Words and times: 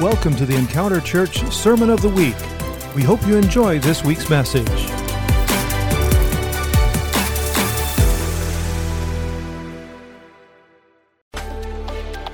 Welcome 0.00 0.34
to 0.36 0.46
the 0.46 0.56
Encounter 0.56 0.98
Church 0.98 1.42
Sermon 1.52 1.90
of 1.90 2.00
the 2.00 2.08
Week. 2.08 2.34
We 2.96 3.02
hope 3.02 3.20
you 3.26 3.36
enjoy 3.36 3.80
this 3.80 4.02
week's 4.02 4.30
message. 4.30 4.66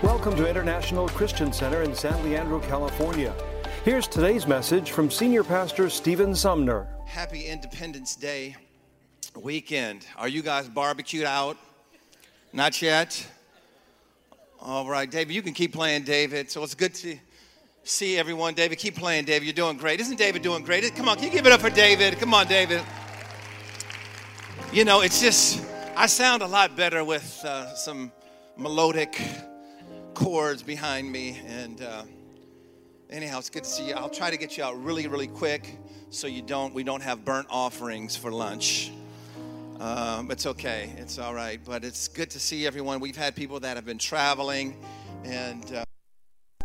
Welcome 0.01 0.37
to 0.37 0.49
International 0.49 1.09
Christian 1.09 1.53
Center 1.53 1.83
in 1.83 1.93
San 1.93 2.23
Leandro, 2.23 2.61
California. 2.61 3.35
Here's 3.85 4.07
today's 4.07 4.47
message 4.47 4.93
from 4.93 5.11
Senior 5.11 5.43
Pastor 5.43 5.91
Stephen 5.91 6.37
Sumner. 6.37 6.87
Happy 7.05 7.47
Independence 7.47 8.15
Day 8.15 8.55
weekend. 9.35 10.07
Are 10.17 10.29
you 10.29 10.41
guys 10.41 10.69
barbecued 10.69 11.25
out? 11.25 11.57
Not 12.53 12.81
yet? 12.81 13.27
All 14.61 14.89
right, 14.89 15.11
David, 15.11 15.35
you 15.35 15.43
can 15.43 15.53
keep 15.53 15.73
playing, 15.73 16.05
David. 16.05 16.49
So 16.49 16.63
it's 16.63 16.77
good 16.77 16.95
to 16.95 17.19
see 17.87 18.19
everyone. 18.19 18.55
David, 18.55 18.79
keep 18.79 18.97
playing, 18.97 19.25
David. 19.25 19.45
You're 19.45 19.55
doing 19.55 19.77
great. 19.77 20.01
Isn't 20.01 20.17
David 20.17 20.43
doing 20.43 20.65
great? 20.65 20.95
Come 20.97 21.09
on, 21.09 21.17
can 21.17 21.27
you 21.27 21.31
give 21.31 21.47
it 21.47 21.53
up 21.53 21.61
for 21.61 21.71
David? 21.71 22.19
Come 22.19 22.35
on, 22.35 22.47
David. 22.47 22.83
You 24.73 24.85
know, 24.85 25.03
it's 25.03 25.21
just, 25.21 25.65
I 25.97 26.07
sound 26.07 26.43
a 26.43 26.47
lot 26.47 26.77
better 26.77 27.05
with 27.05 27.45
uh, 27.45 27.75
some 27.75 28.11
melodic 28.57 29.21
chords 30.15 30.63
behind 30.63 31.11
me. 31.11 31.41
And 31.47 31.81
uh, 31.81 32.03
anyhow, 33.09 33.39
it's 33.39 33.51
good 33.51 33.65
to 33.65 33.71
see 33.71 33.89
you. 33.89 33.95
I'll 33.95 34.11
try 34.11 34.31
to 34.31 34.37
get 34.37 34.57
you 34.57 34.65
out 34.65 34.83
really, 34.83 35.07
really 35.07 35.29
quick 35.29 35.79
so 36.11 36.27
you 36.27 36.43
don't, 36.43 36.75
we 36.75 36.83
don't 36.83 37.03
have 37.03 37.25
burnt 37.25 37.47
offerings 37.51 38.17
for 38.17 38.33
lunch. 38.33 38.91
Um, 39.79 40.31
it's 40.31 40.47
okay. 40.47 40.93
It's 40.97 41.19
all 41.19 41.35
right. 41.35 41.61
But 41.65 41.85
it's 41.85 42.09
good 42.09 42.31
to 42.31 42.41
see 42.41 42.67
everyone. 42.67 42.99
We've 42.99 43.17
had 43.17 43.37
people 43.37 43.61
that 43.61 43.77
have 43.77 43.85
been 43.85 43.99
traveling 43.99 44.77
and 45.25 45.73
uh, 45.73 45.85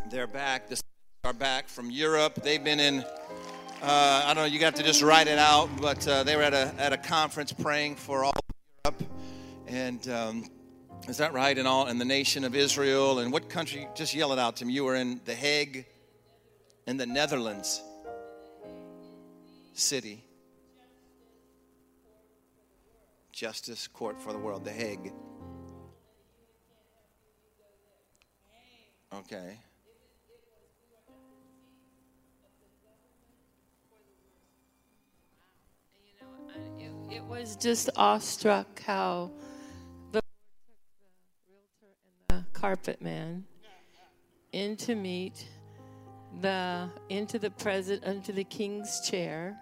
they're 0.10 0.28
back. 0.28 0.68
The 0.68 0.82
are 1.24 1.34
back 1.34 1.70
from 1.70 1.92
Europe. 1.92 2.42
They've 2.44 2.64
been 2.64 2.80
in, 2.80 3.02
uh, 3.02 3.04
I 3.84 4.34
don't 4.34 4.38
know, 4.38 4.46
you 4.46 4.58
got 4.58 4.76
to 4.78 4.84
just 4.84 5.04
write 5.04 5.28
it 5.28 5.38
out, 5.38 5.70
but 5.80 6.08
uh, 6.08 6.24
they 6.24 6.36
were 6.36 6.42
at 6.42 6.56
a, 6.56 6.74
at 6.80 6.94
a 6.94 6.98
conference 6.98 7.54
praying 7.54 7.98
for 7.98 8.24
all 8.24 8.34
of 8.34 8.96
Europe. 9.00 9.14
And 9.68 10.10
um, 10.10 10.50
is 11.08 11.18
that 11.18 11.32
right? 11.32 11.56
And 11.56 11.68
all 11.68 11.88
in 11.90 12.00
the 12.00 12.06
nation 12.06 12.44
of 12.44 12.56
Israel. 12.56 13.20
And 13.20 13.32
what 13.32 13.50
country? 13.50 13.88
Just 13.94 14.16
yell 14.16 14.34
it 14.34 14.40
out 14.40 14.56
to 14.58 14.66
me. 14.66 14.74
You 14.74 14.84
were 14.84 14.96
in 14.96 15.22
The 15.26 15.36
Hague, 15.36 15.86
in 16.88 16.98
the 16.98 17.06
Netherlands 17.06 17.84
city. 19.74 20.24
Justice 23.32 23.88
Court 23.88 24.20
for 24.20 24.34
the 24.34 24.40
World, 24.40 24.66
The 24.66 24.72
Hague. 24.72 25.14
Okay. 29.14 29.60
It 37.12 37.24
was 37.26 37.58
just 37.58 37.90
awestruck 37.98 38.82
how 38.84 39.32
the 40.14 40.22
realtor 40.70 41.90
and 42.30 42.40
the 42.40 42.46
carpet 42.58 43.02
man 43.02 43.44
in 44.54 44.78
to 44.78 44.96
meet 44.96 45.46
the 46.40 46.90
into 47.10 47.38
the 47.38 47.52
president 47.52 48.06
into 48.06 48.32
the 48.32 48.46
king's 48.46 49.02
chair 49.02 49.60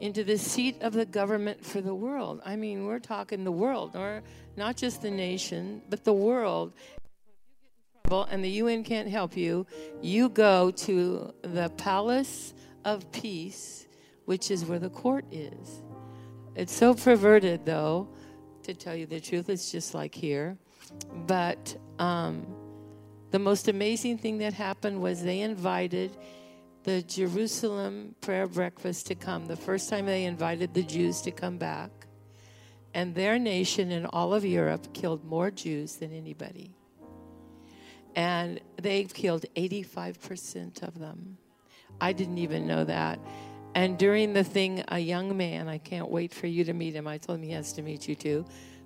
into 0.00 0.24
the 0.24 0.38
seat 0.38 0.80
of 0.80 0.94
the 0.94 1.04
government 1.04 1.62
for 1.64 1.82
the 1.82 1.94
world. 1.94 2.40
I 2.44 2.56
mean, 2.56 2.86
we're 2.86 2.98
talking 2.98 3.44
the 3.44 3.52
world, 3.52 3.94
or 3.94 4.22
not 4.56 4.76
just 4.76 5.00
the 5.00 5.10
nation, 5.10 5.82
but 5.90 6.02
the 6.04 6.12
world. 6.12 6.72
And 8.10 8.42
the 8.42 8.50
UN 8.50 8.82
can't 8.82 9.08
help 9.08 9.36
you. 9.36 9.64
You 10.00 10.28
go 10.28 10.72
to 10.72 11.32
the 11.42 11.70
Palace 11.76 12.52
of 12.84 13.10
Peace, 13.12 13.86
which 14.24 14.50
is 14.50 14.64
where 14.64 14.80
the 14.80 14.90
court 14.90 15.24
is. 15.30 15.82
It's 16.54 16.74
so 16.74 16.94
perverted, 16.94 17.64
though, 17.64 18.08
to 18.64 18.74
tell 18.74 18.94
you 18.94 19.06
the 19.06 19.20
truth. 19.20 19.48
It's 19.48 19.72
just 19.72 19.94
like 19.94 20.14
here. 20.14 20.56
But 21.26 21.76
um, 21.98 22.46
the 23.30 23.38
most 23.38 23.68
amazing 23.68 24.18
thing 24.18 24.38
that 24.38 24.52
happened 24.52 25.00
was 25.00 25.22
they 25.22 25.40
invited 25.40 26.16
the 26.84 27.02
Jerusalem 27.02 28.14
prayer 28.20 28.46
breakfast 28.46 29.06
to 29.06 29.14
come. 29.14 29.46
The 29.46 29.56
first 29.56 29.88
time 29.88 30.06
they 30.06 30.24
invited 30.24 30.74
the 30.74 30.82
Jews 30.82 31.22
to 31.22 31.30
come 31.30 31.56
back. 31.56 31.90
And 32.94 33.14
their 33.14 33.38
nation 33.38 33.90
in 33.90 34.04
all 34.06 34.34
of 34.34 34.44
Europe 34.44 34.92
killed 34.92 35.24
more 35.24 35.50
Jews 35.50 35.96
than 35.96 36.12
anybody. 36.12 36.74
And 38.14 38.60
they 38.76 39.04
killed 39.04 39.46
85% 39.56 40.82
of 40.82 40.98
them. 40.98 41.38
I 42.00 42.12
didn't 42.12 42.38
even 42.38 42.66
know 42.66 42.84
that. 42.84 43.18
And 43.74 43.98
during 43.98 44.34
the 44.34 44.44
thing, 44.44 44.84
a 44.88 44.98
young 44.98 45.36
man, 45.36 45.68
I 45.68 45.78
can't 45.78 46.10
wait 46.10 46.34
for 46.34 46.46
you 46.46 46.64
to 46.64 46.72
meet 46.72 46.94
him, 46.94 47.06
I 47.06 47.18
told 47.18 47.38
him 47.38 47.44
he 47.44 47.52
has 47.52 47.72
to 47.74 47.82
meet 47.82 48.06
you 48.06 48.14
too, 48.14 48.44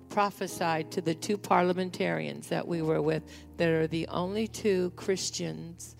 prophesied 0.09 0.91
to 0.91 1.01
the 1.01 1.13
two 1.13 1.37
parliamentarians 1.37 2.47
that 2.47 2.65
we 2.65 2.81
were 2.81 3.01
with 3.01 3.23
that 3.57 3.67
are 3.69 3.87
the 3.87 4.07
only 4.07 4.47
two 4.47 4.91
Christians 4.95 5.95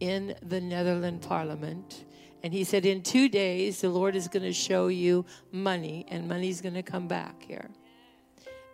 in 0.00 0.34
the 0.42 0.60
Netherlands 0.60 1.26
parliament. 1.26 2.04
And 2.42 2.52
he 2.52 2.64
said, 2.64 2.84
In 2.84 3.02
two 3.02 3.28
days, 3.28 3.80
the 3.80 3.88
Lord 3.88 4.14
is 4.14 4.28
going 4.28 4.42
to 4.42 4.52
show 4.52 4.88
you 4.88 5.24
money, 5.50 6.04
and 6.08 6.28
money's 6.28 6.60
going 6.60 6.74
to 6.74 6.82
come 6.82 7.08
back 7.08 7.42
here. 7.42 7.70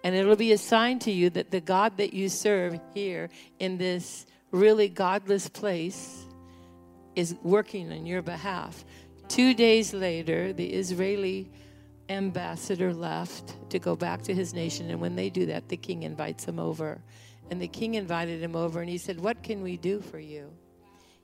And 0.04 0.16
it'll 0.16 0.34
be 0.34 0.52
a 0.52 0.58
sign 0.58 0.98
to 1.00 1.12
you 1.12 1.30
that 1.30 1.52
the 1.52 1.60
God 1.60 1.96
that 1.98 2.12
you 2.12 2.28
serve 2.28 2.80
here 2.92 3.30
in 3.60 3.78
this 3.78 4.26
really 4.50 4.88
godless 4.88 5.48
place 5.48 6.26
is 7.14 7.36
working 7.42 7.92
on 7.92 8.06
your 8.06 8.22
behalf. 8.22 8.84
Two 9.32 9.54
days 9.54 9.94
later, 9.94 10.52
the 10.52 10.66
Israeli 10.66 11.50
ambassador 12.10 12.92
left 12.92 13.56
to 13.70 13.78
go 13.78 13.96
back 13.96 14.20
to 14.24 14.34
his 14.34 14.52
nation. 14.52 14.90
And 14.90 15.00
when 15.00 15.16
they 15.16 15.30
do 15.30 15.46
that, 15.46 15.70
the 15.70 15.76
king 15.78 16.02
invites 16.02 16.44
him 16.44 16.58
over. 16.58 17.00
And 17.50 17.58
the 17.58 17.66
king 17.66 17.94
invited 17.94 18.42
him 18.42 18.54
over 18.54 18.82
and 18.82 18.90
he 18.90 18.98
said, 18.98 19.18
What 19.18 19.42
can 19.42 19.62
we 19.62 19.78
do 19.78 20.02
for 20.02 20.18
you? 20.18 20.52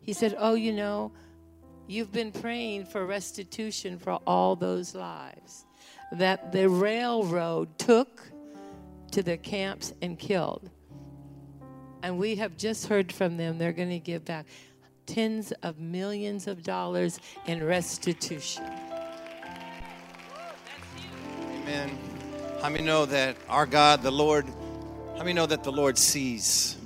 He 0.00 0.14
said, 0.14 0.34
Oh, 0.38 0.54
you 0.54 0.72
know, 0.72 1.12
you've 1.86 2.10
been 2.10 2.32
praying 2.32 2.86
for 2.86 3.04
restitution 3.04 3.98
for 3.98 4.14
all 4.26 4.56
those 4.56 4.94
lives 4.94 5.66
that 6.10 6.50
the 6.50 6.66
railroad 6.66 7.78
took 7.78 8.22
to 9.10 9.22
their 9.22 9.36
camps 9.36 9.92
and 10.00 10.18
killed. 10.18 10.70
And 12.02 12.16
we 12.16 12.36
have 12.36 12.56
just 12.56 12.86
heard 12.86 13.12
from 13.12 13.36
them 13.36 13.58
they're 13.58 13.74
going 13.74 13.90
to 13.90 13.98
give 13.98 14.24
back 14.24 14.46
tens 15.08 15.52
of 15.62 15.80
millions 15.80 16.46
of 16.46 16.62
dollars 16.62 17.18
in 17.46 17.64
restitution. 17.64 18.64
Amen. 21.62 21.98
How 22.62 22.68
many 22.68 22.84
know 22.84 23.06
that 23.06 23.36
our 23.48 23.66
God, 23.66 24.02
the 24.02 24.10
Lord, 24.10 24.46
how 25.16 25.20
many 25.20 25.32
know 25.32 25.46
that 25.46 25.64
the 25.64 25.72
Lord 25.72 25.96
sees? 25.96 26.76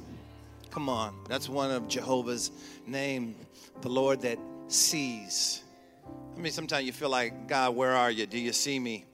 Come 0.71 0.89
on. 0.89 1.15
That's 1.29 1.49
one 1.49 1.71
of 1.71 1.89
Jehovah's 1.89 2.51
name, 2.87 3.35
the 3.81 3.89
Lord 3.89 4.23
that 4.23 4.39
sees. 4.69 5.63
I 6.37 6.41
mean, 6.41 6.53
sometimes 6.53 6.87
you 6.87 6.93
feel 6.93 7.11
like, 7.11 7.49
God, 7.49 7.77
where 7.77 7.93
are 7.93 8.11
you? 8.11 8.27
Do 8.27 8.39
you 8.39 8.53
see 8.53 8.79
me? 8.79 9.05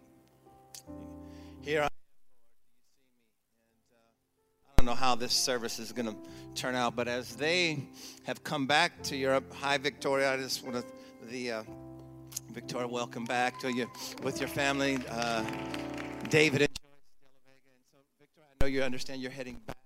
How 5.08 5.14
this 5.14 5.32
service 5.32 5.78
is 5.78 5.90
going 5.90 6.04
to 6.04 6.14
turn 6.54 6.74
out, 6.74 6.94
but 6.94 7.08
as 7.08 7.34
they 7.34 7.82
have 8.24 8.44
come 8.44 8.66
back 8.66 9.02
to 9.02 9.16
Europe, 9.16 9.50
hi, 9.54 9.78
Victoria. 9.78 10.34
I 10.34 10.36
just 10.36 10.62
want 10.62 10.76
to, 10.76 10.84
the 11.30 11.50
uh, 11.50 11.62
Victoria, 12.52 12.86
welcome 12.86 13.24
back 13.24 13.58
to 13.60 13.72
you 13.72 13.90
with 14.22 14.38
your 14.38 14.50
family. 14.50 14.98
Uh, 15.08 15.42
David 16.28 16.60
and 16.60 16.68
Joyce 16.68 16.92
so, 17.90 17.98
Victoria, 18.20 18.50
I 18.60 18.64
know 18.64 18.68
you 18.68 18.82
understand 18.82 19.22
you're 19.22 19.30
heading 19.30 19.58
back 19.66 19.78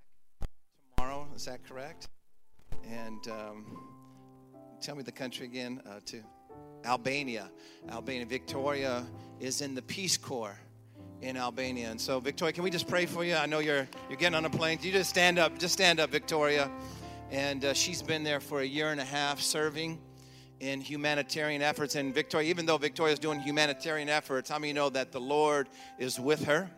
tomorrow. 0.97 1.29
Is 1.37 1.45
that 1.45 1.65
correct? 1.69 2.09
And 2.85 3.25
um, 3.29 3.79
tell 4.81 4.97
me 4.97 5.05
the 5.05 5.13
country 5.13 5.47
again 5.47 5.83
uh, 5.89 6.01
to 6.07 6.21
Albania. 6.85 7.49
Albania. 7.93 8.27
Victoria 8.27 9.07
is 9.39 9.61
in 9.61 9.77
the 9.77 9.83
Peace 9.83 10.17
Corps 10.17 10.59
in 11.23 11.37
Albania. 11.37 11.91
And 11.91 12.01
so, 12.01 12.21
Victoria, 12.21 12.53
can 12.53 12.65
we 12.65 12.71
just 12.71 12.89
pray 12.89 13.07
for 13.07 13.25
you? 13.25 13.35
I 13.35 13.47
know 13.47 13.61
you're 13.61 13.89
you're 14.09 14.19
getting 14.19 14.35
on 14.35 14.45
a 14.45 14.51
plane. 14.51 14.79
You 14.83 14.93
just 14.93 15.09
stand 15.09 15.39
up. 15.39 15.59
Just 15.59 15.73
stand 15.73 16.01
up, 16.01 16.11
Victoria. 16.11 16.71
And 17.31 17.65
uh, 17.65 17.73
she's 17.73 18.03
been 18.03 18.25
there 18.25 18.41
for 18.41 18.61
a 18.61 18.65
year 18.65 18.91
and 18.91 19.01
a 19.01 19.05
half 19.05 19.41
serving 19.41 19.99
in 20.61 20.81
humanitarian 20.81 21.63
efforts. 21.63 21.95
And 21.95 22.15
Victoria, 22.15 22.51
even 22.51 22.67
though 22.67 22.77
Victoria's 22.77 23.19
doing 23.19 23.41
humanitarian 23.41 24.09
efforts, 24.09 24.51
how 24.51 24.59
many 24.59 24.73
know 24.73 24.91
that 24.91 25.13
the 25.13 25.21
Lord 25.21 25.69
is 25.99 26.21
with 26.21 26.45
her? 26.45 26.69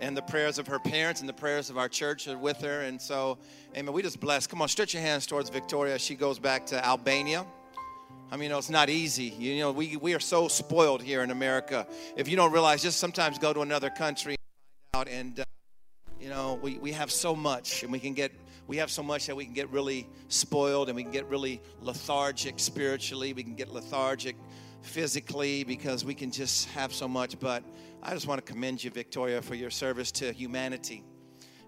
And 0.00 0.16
the 0.16 0.22
prayers 0.22 0.58
of 0.58 0.66
her 0.68 0.78
parents 0.78 1.20
and 1.20 1.28
the 1.28 1.34
prayers 1.34 1.68
of 1.68 1.76
our 1.76 1.88
church 1.88 2.26
are 2.26 2.38
with 2.38 2.56
her. 2.62 2.82
And 2.82 3.00
so, 3.00 3.36
amen. 3.76 3.92
We 3.92 4.00
just 4.00 4.18
bless. 4.18 4.46
Come 4.46 4.62
on, 4.62 4.68
stretch 4.68 4.94
your 4.94 5.02
hands 5.02 5.26
towards 5.26 5.50
Victoria. 5.50 5.98
She 5.98 6.14
goes 6.14 6.38
back 6.38 6.64
to 6.66 6.84
Albania. 6.84 7.44
I 8.32 8.36
mean, 8.36 8.44
you 8.44 8.48
know, 8.50 8.58
it's 8.58 8.70
not 8.70 8.88
easy. 8.88 9.24
You 9.24 9.58
know, 9.58 9.72
we, 9.72 9.96
we 9.96 10.14
are 10.14 10.20
so 10.20 10.46
spoiled 10.46 11.02
here 11.02 11.22
in 11.22 11.30
America. 11.30 11.86
If 12.16 12.28
you 12.28 12.36
don't 12.36 12.52
realize, 12.52 12.80
just 12.82 12.98
sometimes 13.00 13.38
go 13.38 13.52
to 13.52 13.60
another 13.60 13.90
country 13.90 14.36
and 14.94 15.00
out 15.00 15.08
and, 15.08 15.40
uh, 15.40 15.44
you 16.20 16.28
know, 16.28 16.58
we, 16.62 16.78
we 16.78 16.92
have 16.92 17.10
so 17.10 17.34
much 17.34 17.82
and 17.82 17.90
we 17.90 17.98
can 17.98 18.14
get 18.14 18.32
we 18.70 18.76
have 18.76 18.88
so 18.88 19.02
much 19.02 19.26
that 19.26 19.34
we 19.34 19.44
can 19.44 19.52
get 19.52 19.68
really 19.70 20.06
spoiled 20.28 20.88
and 20.88 20.94
we 20.94 21.02
can 21.02 21.10
get 21.10 21.26
really 21.26 21.60
lethargic 21.80 22.60
spiritually. 22.60 23.32
We 23.32 23.42
can 23.42 23.56
get 23.56 23.72
lethargic 23.72 24.36
physically 24.82 25.64
because 25.64 26.04
we 26.04 26.14
can 26.14 26.30
just 26.30 26.68
have 26.68 26.94
so 26.94 27.08
much. 27.08 27.40
But 27.40 27.64
I 28.00 28.14
just 28.14 28.28
want 28.28 28.46
to 28.46 28.52
commend 28.52 28.84
you, 28.84 28.92
Victoria, 28.92 29.42
for 29.42 29.56
your 29.56 29.70
service 29.70 30.12
to 30.12 30.32
humanity 30.32 31.02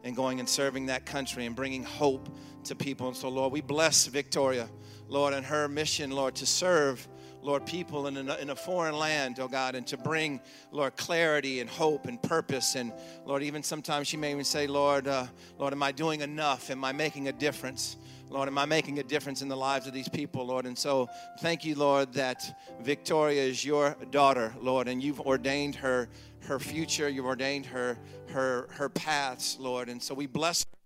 and 0.05 0.15
going 0.15 0.39
and 0.39 0.49
serving 0.49 0.87
that 0.87 1.05
country 1.05 1.45
and 1.47 1.57
bringing 1.57 1.83
hope 1.83 2.29
to 2.65 2.77
people. 2.77 3.09
And 3.09 3.17
so, 3.17 3.29
Lord, 3.29 3.53
we 3.53 3.63
bless 3.63 4.07
Victoria, 4.07 4.69
Lord, 5.09 5.35
and 5.35 5.45
her 5.47 5.69
mission, 5.69 6.11
Lord, 6.11 6.35
to 6.37 6.47
serve 6.47 7.07
Lord, 7.43 7.67
people 7.67 8.07
in 8.07 8.17
a, 8.17 8.37
in 8.37 8.51
a 8.51 8.57
foreign 8.57 8.97
land, 8.97 9.41
oh 9.41 9.49
God, 9.49 9.75
and 9.75 9.85
to 9.89 9.97
bring, 9.97 10.41
Lord, 10.71 10.97
clarity 10.97 11.61
and 11.61 11.69
hope 11.69 12.07
and 12.07 12.23
purpose. 12.23 12.77
And 12.77 12.93
Lord, 13.27 13.43
even 13.43 13.65
sometimes 13.65 14.07
she 14.07 14.17
may 14.17 14.31
even 14.31 14.45
say, 14.45 14.69
Lord, 14.69 15.09
uh, 15.09 15.27
Lord, 15.59 15.73
am 15.73 15.83
I 15.83 15.91
doing 15.91 16.21
enough? 16.21 16.71
Am 16.71 16.85
I 16.85 16.93
making 16.93 17.27
a 17.27 17.33
difference? 17.33 17.97
Lord, 18.31 18.49
am 18.49 18.59
I 18.59 18.65
making 18.65 19.01
a 19.01 19.03
difference 19.03 19.43
in 19.43 19.49
the 19.49 19.57
lives 19.57 19.89
of 19.89 19.93
these 19.93 20.09
people, 20.09 20.47
Lord? 20.47 20.67
And 20.67 20.79
so 20.79 21.09
thank 21.41 21.65
you, 21.65 21.75
Lord, 21.75 22.13
that 22.15 22.61
Victoria 22.81 23.43
is 23.43 23.65
your 23.65 23.97
daughter, 24.13 24.55
Lord, 24.61 24.87
and 24.87 25.03
you've 25.03 25.21
ordained 25.21 25.75
her 25.77 26.09
her 26.45 26.59
future, 26.59 27.09
you've 27.09 27.27
ordained 27.27 27.67
her 27.67 27.99
her 28.29 28.69
her 28.73 28.89
paths, 28.89 29.59
Lord. 29.61 29.89
And 29.89 30.03
so 30.03 30.15
we 30.15 30.27
bless 30.27 30.65
her. 30.65 30.82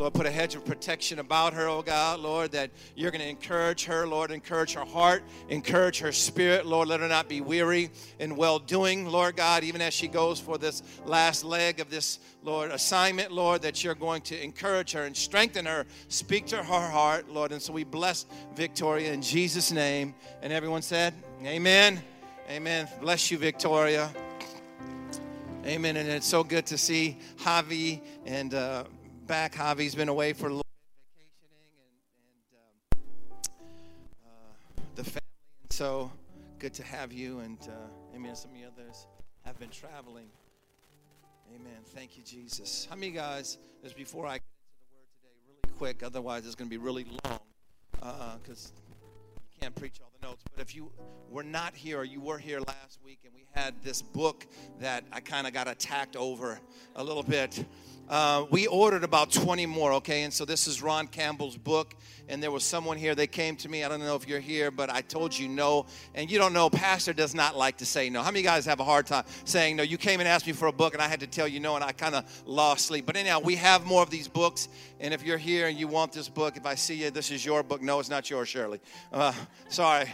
Lord, 0.00 0.14
put 0.14 0.24
a 0.24 0.30
hedge 0.30 0.54
of 0.54 0.64
protection 0.64 1.18
about 1.18 1.52
her, 1.52 1.68
oh 1.68 1.82
God, 1.82 2.20
Lord, 2.20 2.52
that 2.52 2.70
you're 2.96 3.10
going 3.10 3.20
to 3.20 3.28
encourage 3.28 3.84
her, 3.84 4.06
Lord, 4.06 4.30
encourage 4.30 4.72
her 4.72 4.86
heart, 4.86 5.22
encourage 5.50 5.98
her 5.98 6.10
spirit, 6.10 6.64
Lord, 6.64 6.88
let 6.88 7.00
her 7.00 7.06
not 7.06 7.28
be 7.28 7.42
weary 7.42 7.90
in 8.18 8.34
well 8.34 8.58
doing, 8.58 9.06
Lord 9.06 9.36
God, 9.36 9.62
even 9.62 9.82
as 9.82 9.92
she 9.92 10.08
goes 10.08 10.40
for 10.40 10.56
this 10.56 10.82
last 11.04 11.44
leg 11.44 11.80
of 11.80 11.90
this, 11.90 12.18
Lord, 12.42 12.70
assignment, 12.70 13.30
Lord, 13.30 13.60
that 13.60 13.84
you're 13.84 13.94
going 13.94 14.22
to 14.22 14.42
encourage 14.42 14.92
her 14.92 15.02
and 15.02 15.14
strengthen 15.14 15.66
her, 15.66 15.84
speak 16.08 16.46
to 16.46 16.62
her 16.62 16.90
heart, 16.90 17.28
Lord. 17.28 17.52
And 17.52 17.60
so 17.60 17.74
we 17.74 17.84
bless 17.84 18.24
Victoria 18.54 19.12
in 19.12 19.20
Jesus' 19.20 19.70
name. 19.70 20.14
And 20.40 20.50
everyone 20.50 20.80
said, 20.80 21.12
Amen. 21.44 22.02
Amen. 22.48 22.88
Bless 23.02 23.30
you, 23.30 23.36
Victoria. 23.36 24.10
Amen. 25.66 25.98
And 25.98 26.08
it's 26.08 26.26
so 26.26 26.42
good 26.42 26.64
to 26.66 26.78
see 26.78 27.18
Javi 27.36 28.00
and, 28.24 28.54
uh, 28.54 28.84
back. 29.30 29.54
Javi's 29.54 29.94
been 29.94 30.08
away 30.08 30.32
for 30.32 30.46
a 30.46 30.48
little 30.48 30.66
bit, 31.16 31.28
vacationing, 31.38 31.70
and, 31.78 32.50
and 32.50 33.60
um, 33.60 34.26
uh, 34.26 34.82
the 34.96 35.04
family. 35.04 35.20
And 35.62 35.72
so 35.72 36.10
good 36.58 36.74
to 36.74 36.82
have 36.82 37.12
you. 37.12 37.38
And 37.38 37.56
uh, 37.62 38.16
amen. 38.16 38.34
Some 38.34 38.50
of 38.50 38.56
the 38.56 38.66
others 38.66 39.06
have 39.44 39.56
been 39.60 39.68
traveling. 39.68 40.26
Amen. 41.54 41.78
Thank 41.94 42.16
you, 42.16 42.24
Jesus. 42.24 42.88
How 42.90 42.96
many 42.96 43.12
guys, 43.12 43.58
just 43.84 43.96
before 43.96 44.26
I 44.26 44.38
get 44.38 44.42
into 44.42 44.74
the 44.82 44.96
word 44.96 45.06
today, 45.22 45.60
really 45.62 45.78
quick, 45.78 46.02
otherwise 46.02 46.44
it's 46.44 46.56
going 46.56 46.68
to 46.68 46.76
be 46.76 46.84
really 46.84 47.06
long 47.24 47.38
because 48.42 48.72
uh, 48.74 48.90
you 49.36 49.60
can't 49.60 49.76
preach 49.76 50.00
all 50.02 50.10
the 50.20 50.26
notes. 50.26 50.42
But 50.52 50.60
if 50.60 50.74
you 50.74 50.90
were 51.30 51.44
not 51.44 51.76
here 51.76 52.00
or 52.00 52.04
you 52.04 52.20
were 52.20 52.38
here 52.38 52.58
last 52.58 52.98
week 53.04 53.20
and 53.22 53.32
we 53.32 53.44
had 53.52 53.80
this 53.84 54.02
book 54.02 54.44
that 54.80 55.04
I 55.12 55.20
kind 55.20 55.46
of 55.46 55.52
got 55.52 55.68
attacked 55.68 56.16
over 56.16 56.58
a 56.96 57.04
little 57.04 57.22
bit. 57.22 57.64
Uh, 58.10 58.44
we 58.50 58.66
ordered 58.66 59.04
about 59.04 59.30
20 59.30 59.66
more, 59.66 59.92
okay? 59.92 60.24
And 60.24 60.34
so 60.34 60.44
this 60.44 60.66
is 60.66 60.82
Ron 60.82 61.06
Campbell's 61.06 61.56
book. 61.56 61.94
And 62.28 62.42
there 62.42 62.50
was 62.50 62.64
someone 62.64 62.96
here, 62.96 63.14
they 63.14 63.28
came 63.28 63.54
to 63.56 63.68
me. 63.68 63.84
I 63.84 63.88
don't 63.88 64.00
know 64.00 64.16
if 64.16 64.26
you're 64.26 64.40
here, 64.40 64.72
but 64.72 64.90
I 64.90 65.00
told 65.00 65.36
you 65.36 65.46
no. 65.48 65.86
And 66.16 66.28
you 66.28 66.36
don't 66.36 66.52
know, 66.52 66.68
Pastor 66.68 67.12
does 67.12 67.36
not 67.36 67.56
like 67.56 67.76
to 67.78 67.86
say 67.86 68.10
no. 68.10 68.22
How 68.22 68.32
many 68.32 68.42
guys 68.42 68.66
have 68.66 68.80
a 68.80 68.84
hard 68.84 69.06
time 69.06 69.24
saying 69.44 69.76
no? 69.76 69.84
You 69.84 69.96
came 69.96 70.18
and 70.18 70.28
asked 70.28 70.44
me 70.44 70.52
for 70.52 70.66
a 70.66 70.72
book, 70.72 70.92
and 70.92 71.00
I 71.00 71.06
had 71.06 71.20
to 71.20 71.28
tell 71.28 71.46
you 71.46 71.60
no, 71.60 71.76
and 71.76 71.84
I 71.84 71.92
kind 71.92 72.16
of 72.16 72.24
lost 72.46 72.86
sleep. 72.86 73.06
But 73.06 73.16
anyhow, 73.16 73.40
we 73.44 73.54
have 73.56 73.86
more 73.86 74.02
of 74.02 74.10
these 74.10 74.26
books. 74.26 74.68
And 74.98 75.14
if 75.14 75.24
you're 75.24 75.38
here 75.38 75.68
and 75.68 75.78
you 75.78 75.86
want 75.86 76.12
this 76.12 76.28
book, 76.28 76.56
if 76.56 76.66
I 76.66 76.74
see 76.74 76.96
you, 76.96 77.12
this 77.12 77.30
is 77.30 77.44
your 77.44 77.62
book. 77.62 77.80
No, 77.80 78.00
it's 78.00 78.10
not 78.10 78.28
yours, 78.28 78.48
Shirley. 78.48 78.80
Uh, 79.12 79.32
sorry. 79.68 80.06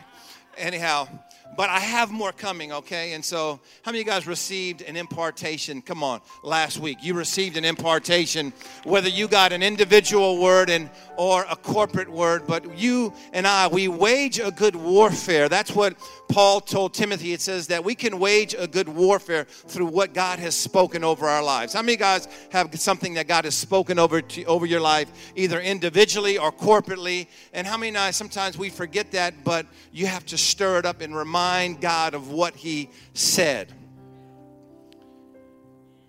Anyhow, 0.58 1.08
but 1.56 1.70
I 1.70 1.80
have 1.80 2.10
more 2.10 2.32
coming, 2.32 2.72
okay? 2.72 3.14
And 3.14 3.24
so, 3.24 3.60
how 3.82 3.90
many 3.90 4.00
of 4.00 4.06
you 4.06 4.12
guys 4.12 4.26
received 4.26 4.82
an 4.82 4.96
impartation? 4.96 5.80
Come 5.80 6.02
on, 6.02 6.20
last 6.42 6.78
week. 6.78 6.98
You 7.00 7.14
received 7.14 7.56
an 7.56 7.64
impartation, 7.64 8.52
whether 8.84 9.08
you 9.08 9.26
got 9.26 9.52
an 9.52 9.62
individual 9.62 10.40
word 10.40 10.68
and 10.68 10.90
or 11.16 11.46
a 11.48 11.56
corporate 11.56 12.10
word, 12.10 12.46
but 12.46 12.76
you 12.76 13.12
and 13.32 13.46
I, 13.46 13.68
we 13.68 13.88
wage 13.88 14.38
a 14.38 14.50
good 14.50 14.76
warfare. 14.76 15.48
That's 15.48 15.72
what 15.74 15.96
Paul 16.28 16.60
told 16.60 16.92
Timothy. 16.92 17.32
It 17.32 17.40
says 17.40 17.68
that 17.68 17.82
we 17.82 17.94
can 17.94 18.18
wage 18.18 18.54
a 18.58 18.66
good 18.66 18.88
warfare 18.88 19.44
through 19.44 19.86
what 19.86 20.12
God 20.12 20.38
has 20.38 20.54
spoken 20.54 21.04
over 21.04 21.26
our 21.26 21.42
lives. 21.42 21.72
How 21.72 21.80
many 21.80 21.96
guys 21.96 22.28
have 22.50 22.78
something 22.78 23.14
that 23.14 23.28
God 23.28 23.46
has 23.46 23.54
spoken 23.54 23.98
over 23.98 24.20
to, 24.20 24.44
over 24.44 24.66
your 24.66 24.80
life, 24.80 25.10
either 25.36 25.60
individually 25.60 26.36
or 26.36 26.52
corporately? 26.52 27.28
And 27.54 27.66
how 27.66 27.78
many 27.78 27.92
guys 27.92 28.16
sometimes 28.16 28.58
we 28.58 28.68
forget 28.68 29.12
that, 29.12 29.42
but 29.42 29.64
you 29.90 30.06
have 30.06 30.26
to 30.26 30.36
stir 30.36 30.80
it 30.80 30.84
up 30.84 31.00
and 31.00 31.16
remind 31.16 31.45
remind 31.46 31.80
God 31.80 32.14
of 32.14 32.32
what 32.32 32.56
He 32.56 32.90
said. 33.14 33.72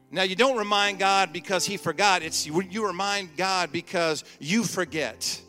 Now, 0.09 0.23
you 0.23 0.35
don't 0.35 0.57
remind 0.57 0.97
God 0.97 1.31
because 1.31 1.63
He 1.63 1.77
forgot, 1.77 2.23
it's 2.23 2.47
you 2.47 2.85
remind 2.85 3.37
God 3.37 3.71
because 3.71 4.23
you 4.39 4.63
forget. 4.63 5.39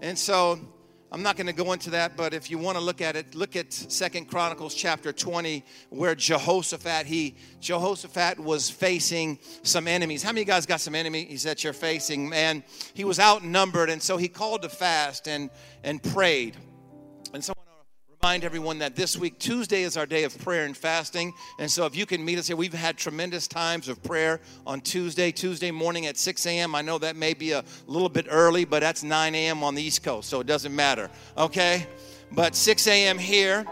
And 0.00 0.16
so, 0.16 0.60
I'm 1.10 1.24
not 1.24 1.36
going 1.36 1.48
to 1.48 1.52
go 1.52 1.72
into 1.72 1.90
that, 1.90 2.16
but 2.16 2.34
if 2.34 2.52
you 2.52 2.58
want 2.58 2.78
to 2.78 2.84
look 2.84 3.00
at 3.00 3.16
it, 3.16 3.34
look 3.34 3.56
at 3.56 3.72
Second 3.72 4.26
Chronicles 4.26 4.76
chapter 4.76 5.12
20, 5.12 5.64
where 5.88 6.14
Jehoshaphat, 6.14 7.04
he 7.04 7.34
Jehoshaphat 7.58 8.38
was 8.38 8.70
facing 8.70 9.40
some 9.64 9.88
enemies. 9.88 10.22
How 10.22 10.30
many 10.30 10.44
guys 10.44 10.66
got 10.66 10.80
some 10.80 10.94
enemies 10.94 11.42
that 11.42 11.64
you're 11.64 11.72
facing? 11.72 12.28
Man, 12.28 12.62
he 12.94 13.04
was 13.04 13.18
outnumbered, 13.18 13.90
and 13.90 14.00
so 14.00 14.18
he 14.18 14.28
called 14.28 14.62
to 14.62 14.68
fast 14.68 15.26
and 15.26 15.50
and 15.82 16.00
prayed. 16.00 16.56
And 17.34 17.42
so 17.42 17.54
remind 18.22 18.44
everyone 18.44 18.80
that 18.80 18.96
this 18.96 19.16
week, 19.16 19.38
Tuesday, 19.38 19.82
is 19.82 19.96
our 19.96 20.04
day 20.04 20.24
of 20.24 20.38
prayer 20.40 20.66
and 20.66 20.76
fasting. 20.76 21.32
And 21.58 21.70
so 21.70 21.86
if 21.86 21.96
you 21.96 22.04
can 22.04 22.22
meet 22.22 22.38
us 22.38 22.48
here, 22.48 22.56
we've 22.56 22.74
had 22.74 22.98
tremendous 22.98 23.48
times 23.48 23.88
of 23.88 24.02
prayer 24.02 24.42
on 24.66 24.82
Tuesday, 24.82 25.32
Tuesday 25.32 25.70
morning 25.70 26.04
at 26.04 26.18
6 26.18 26.44
a.m. 26.44 26.74
I 26.74 26.82
know 26.82 26.98
that 26.98 27.16
may 27.16 27.32
be 27.32 27.52
a 27.52 27.64
little 27.86 28.10
bit 28.10 28.26
early, 28.28 28.66
but 28.66 28.80
that's 28.80 29.02
9 29.02 29.34
a.m. 29.34 29.64
on 29.64 29.74
the 29.74 29.82
East 29.82 30.02
Coast, 30.02 30.28
so 30.28 30.38
it 30.40 30.46
doesn't 30.46 30.76
matter, 30.76 31.08
okay? 31.38 31.86
But 32.30 32.54
6 32.54 32.86
a.m. 32.88 33.16
here 33.16 33.64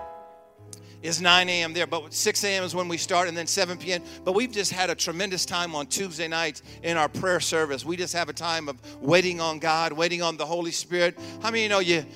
is 1.03 1.21
9 1.21 1.47
a.m. 1.51 1.75
there, 1.75 1.87
but 1.87 2.15
6 2.15 2.45
a.m. 2.45 2.65
is 2.65 2.75
when 2.75 2.89
we 2.89 2.97
start, 2.97 3.29
and 3.29 3.37
then 3.37 3.47
7 3.47 3.77
p.m. 3.77 4.03
But 4.25 4.33
we've 4.33 4.51
just 4.51 4.73
had 4.73 4.89
a 4.89 4.95
tremendous 4.95 5.45
time 5.45 5.75
on 5.75 5.89
Tuesday 5.89 6.27
nights 6.27 6.63
in 6.83 6.97
our 6.97 7.11
prayer 7.11 7.41
service. 7.41 7.85
We 7.85 7.99
just 7.99 8.15
have 8.15 8.31
a 8.31 8.33
time 8.33 8.71
of 8.71 8.81
waiting 9.03 9.43
on 9.43 9.59
God, 9.59 9.93
waiting 9.93 10.23
on 10.23 10.39
the 10.39 10.47
Holy 10.47 10.73
Spirit. 10.73 11.19
How 11.43 11.51
many 11.51 11.65
you 11.65 11.69
know 11.69 11.81
you, 11.81 12.07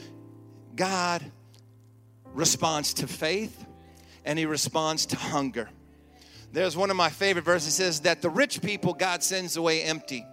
God 0.75 1.23
responds 2.33 2.95
to 2.95 3.07
faith 3.07 3.67
and 4.25 4.39
he 4.39 4.47
responds 4.47 5.07
to 5.07 5.17
hunger. 5.17 5.69
There's 6.53 6.77
one 6.77 6.91
of 6.91 6.97
my 6.97 7.09
favorite 7.09 7.45
verses 7.45 7.75
says 7.75 8.01
that 8.01 8.21
the 8.23 8.31
rich 8.31 8.61
people 8.61 8.93
God 8.93 9.23
sends 9.23 9.57
away 9.57 9.83
empty. 9.83 10.27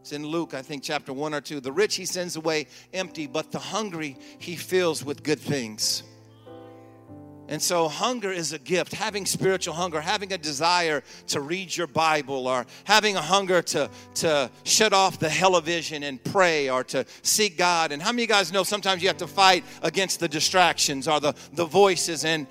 It's 0.00 0.12
in 0.12 0.24
Luke, 0.24 0.54
I 0.54 0.62
think, 0.62 0.82
chapter 0.82 1.12
one 1.12 1.34
or 1.34 1.40
two. 1.40 1.60
The 1.60 1.72
rich 1.72 1.96
he 1.96 2.06
sends 2.06 2.36
away 2.36 2.68
empty, 2.94 3.26
but 3.26 3.52
the 3.52 3.58
hungry 3.58 4.16
he 4.38 4.56
fills 4.56 5.04
with 5.04 5.22
good 5.22 5.40
things. 5.40 6.02
And 7.48 7.62
so, 7.62 7.88
hunger 7.88 8.32
is 8.32 8.52
a 8.52 8.58
gift. 8.58 8.92
Having 8.92 9.26
spiritual 9.26 9.74
hunger, 9.74 10.00
having 10.00 10.32
a 10.32 10.38
desire 10.38 11.02
to 11.28 11.40
read 11.40 11.76
your 11.76 11.86
Bible, 11.86 12.48
or 12.48 12.66
having 12.84 13.16
a 13.16 13.22
hunger 13.22 13.62
to, 13.62 13.88
to 14.14 14.50
shut 14.64 14.92
off 14.92 15.18
the 15.18 15.28
television 15.28 16.02
and 16.02 16.22
pray, 16.22 16.68
or 16.68 16.82
to 16.84 17.04
seek 17.22 17.56
God. 17.56 17.92
And 17.92 18.02
how 18.02 18.10
many 18.10 18.24
of 18.24 18.28
you 18.28 18.34
guys 18.34 18.52
know 18.52 18.64
sometimes 18.64 19.00
you 19.00 19.08
have 19.08 19.18
to 19.18 19.28
fight 19.28 19.64
against 19.82 20.18
the 20.18 20.28
distractions 20.28 21.06
or 21.06 21.20
the, 21.20 21.34
the 21.52 21.64
voices? 21.64 22.24
And 22.24 22.48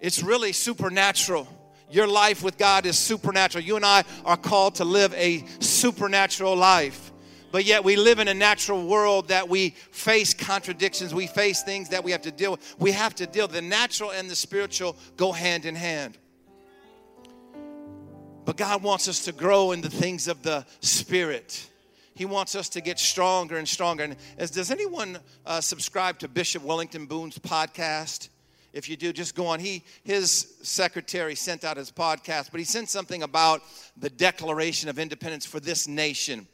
it's 0.00 0.22
really 0.22 0.52
supernatural. 0.52 1.46
Your 1.88 2.06
life 2.06 2.42
with 2.42 2.56
God 2.56 2.86
is 2.86 2.98
supernatural. 2.98 3.64
You 3.64 3.76
and 3.76 3.84
I 3.84 4.04
are 4.24 4.36
called 4.36 4.76
to 4.76 4.84
live 4.84 5.12
a 5.14 5.44
supernatural 5.60 6.56
life 6.56 7.09
but 7.52 7.64
yet 7.64 7.82
we 7.84 7.96
live 7.96 8.18
in 8.18 8.28
a 8.28 8.34
natural 8.34 8.86
world 8.86 9.28
that 9.28 9.48
we 9.48 9.70
face 9.90 10.34
contradictions 10.34 11.14
we 11.14 11.26
face 11.26 11.62
things 11.62 11.88
that 11.88 12.04
we 12.04 12.12
have 12.12 12.22
to 12.22 12.30
deal 12.30 12.52
with 12.52 12.74
we 12.78 12.92
have 12.92 13.14
to 13.16 13.26
deal. 13.26 13.48
The 13.48 13.62
natural 13.62 14.10
and 14.10 14.28
the 14.28 14.36
spiritual 14.36 14.96
go 15.16 15.32
hand 15.32 15.64
in 15.64 15.74
hand. 15.74 16.18
But 18.44 18.56
god 18.56 18.82
wants 18.82 19.08
us 19.08 19.24
to 19.24 19.32
grow 19.32 19.72
in 19.72 19.80
the 19.80 19.90
things 19.90 20.28
of 20.28 20.42
the 20.42 20.64
spirit. 20.80 21.68
He 22.14 22.24
wants 22.26 22.54
us 22.54 22.68
to 22.70 22.80
get 22.80 22.98
stronger 22.98 23.56
and 23.56 23.66
stronger. 23.66 24.04
And 24.04 24.16
as 24.36 24.50
does 24.50 24.70
anyone 24.70 25.18
uh, 25.46 25.60
subscribe 25.60 26.18
to 26.20 26.28
bishop 26.28 26.62
wellington 26.62 27.06
Boone's 27.06 27.38
podcast? 27.38 28.28
If 28.72 28.88
you 28.88 28.96
do 28.96 29.12
just 29.12 29.34
go 29.34 29.48
on. 29.48 29.58
He 29.58 29.82
his 30.04 30.54
secretary 30.62 31.34
sent 31.34 31.64
out 31.64 31.76
his 31.76 31.90
podcast 31.90 32.50
but 32.50 32.60
he 32.60 32.64
sent 32.64 32.88
something 32.88 33.22
about 33.22 33.62
the 33.96 34.10
declaration 34.10 34.88
of 34.88 34.98
independence 34.98 35.44
for 35.44 35.60
this 35.60 35.88
nation 35.88 36.46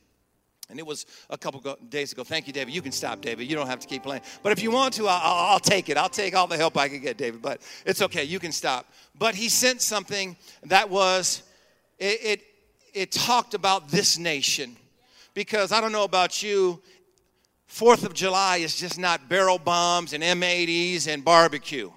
and 0.68 0.78
it 0.78 0.86
was 0.86 1.06
a 1.30 1.38
couple 1.38 1.76
days 1.88 2.12
ago. 2.12 2.24
Thank 2.24 2.46
you, 2.46 2.52
David. 2.52 2.74
You 2.74 2.82
can 2.82 2.92
stop, 2.92 3.20
David. 3.20 3.48
You 3.48 3.54
don't 3.54 3.68
have 3.68 3.80
to 3.80 3.86
keep 3.86 4.02
playing. 4.02 4.22
But 4.42 4.52
if 4.52 4.62
you 4.62 4.70
want 4.70 4.94
to, 4.94 5.06
I'll, 5.06 5.52
I'll, 5.52 5.60
take 5.60 5.88
it. 5.88 5.96
I'll 5.96 6.08
take 6.08 6.34
all 6.34 6.46
the 6.46 6.56
help 6.56 6.76
I 6.76 6.88
can 6.88 7.00
get, 7.00 7.16
David. 7.16 7.40
But 7.40 7.60
it's 7.84 8.02
okay. 8.02 8.24
You 8.24 8.40
can 8.40 8.52
stop. 8.52 8.86
But 9.16 9.34
he 9.34 9.48
sent 9.48 9.80
something 9.80 10.36
that 10.64 10.90
was, 10.90 11.42
it, 11.98 12.18
it, 12.22 12.40
it 12.94 13.12
talked 13.12 13.54
about 13.54 13.88
this 13.88 14.18
nation. 14.18 14.76
because 15.34 15.70
I 15.70 15.80
don't 15.80 15.92
know 15.92 16.04
about 16.04 16.42
you, 16.42 16.80
Fourth 17.66 18.04
of 18.04 18.14
July 18.14 18.58
is 18.58 18.76
just 18.76 18.98
not 18.98 19.28
barrel 19.28 19.58
bombs 19.58 20.12
and 20.12 20.22
M80s 20.22 21.08
and 21.08 21.24
barbecue. 21.24 21.90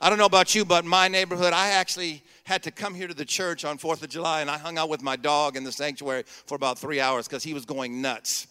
I 0.00 0.10
don't 0.10 0.18
know 0.18 0.26
about 0.26 0.54
you, 0.54 0.64
but 0.64 0.84
my 0.84 1.08
neighborhood, 1.08 1.52
I 1.52 1.68
actually 1.68 2.22
had 2.44 2.62
to 2.64 2.70
come 2.70 2.94
here 2.94 3.08
to 3.08 3.14
the 3.14 3.24
church 3.24 3.64
on 3.64 3.78
4th 3.78 4.02
of 4.02 4.08
July 4.08 4.40
and 4.40 4.50
I 4.50 4.58
hung 4.58 4.78
out 4.78 4.88
with 4.88 5.02
my 5.02 5.16
dog 5.16 5.56
in 5.56 5.64
the 5.64 5.72
sanctuary 5.72 6.24
for 6.26 6.54
about 6.54 6.78
three 6.78 7.00
hours 7.00 7.28
because 7.28 7.44
he 7.44 7.54
was 7.54 7.64
going 7.64 8.02
nuts. 8.02 8.46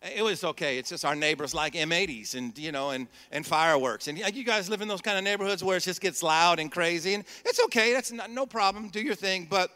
It 0.00 0.22
was 0.22 0.44
okay. 0.44 0.78
It's 0.78 0.90
just 0.90 1.04
our 1.04 1.16
neighbors 1.16 1.54
like 1.54 1.74
M80s 1.74 2.36
and 2.36 2.56
you 2.56 2.70
know 2.70 2.90
and 2.90 3.08
and 3.32 3.44
fireworks. 3.44 4.06
And 4.06 4.16
you 4.16 4.44
guys 4.44 4.70
live 4.70 4.80
in 4.80 4.86
those 4.86 5.00
kind 5.00 5.18
of 5.18 5.24
neighborhoods 5.24 5.64
where 5.64 5.76
it 5.76 5.82
just 5.82 6.00
gets 6.00 6.22
loud 6.22 6.60
and 6.60 6.70
crazy. 6.70 7.14
And 7.14 7.24
it's 7.44 7.60
okay. 7.64 7.92
That's 7.92 8.12
not, 8.12 8.30
no 8.30 8.46
problem. 8.46 8.90
Do 8.90 9.00
your 9.00 9.16
thing. 9.16 9.48
But 9.50 9.70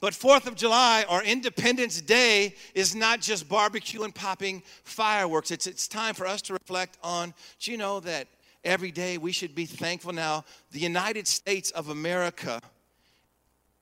but 0.00 0.14
Fourth 0.14 0.48
of 0.48 0.56
July 0.56 1.04
or 1.08 1.22
Independence 1.22 2.00
Day 2.00 2.56
is 2.74 2.96
not 2.96 3.20
just 3.20 3.48
barbecue 3.48 4.02
and 4.02 4.12
popping 4.12 4.64
fireworks. 4.82 5.52
It's 5.52 5.68
it's 5.68 5.86
time 5.86 6.14
for 6.14 6.26
us 6.26 6.42
to 6.42 6.52
reflect 6.52 6.98
on. 7.00 7.34
Do 7.60 7.70
you 7.70 7.76
know 7.76 8.00
that 8.00 8.26
every 8.64 8.90
day 8.90 9.18
we 9.18 9.32
should 9.32 9.54
be 9.54 9.66
thankful? 9.66 10.12
Now 10.12 10.44
the 10.72 10.80
United 10.80 11.26
States 11.26 11.70
of 11.72 11.88
America 11.88 12.60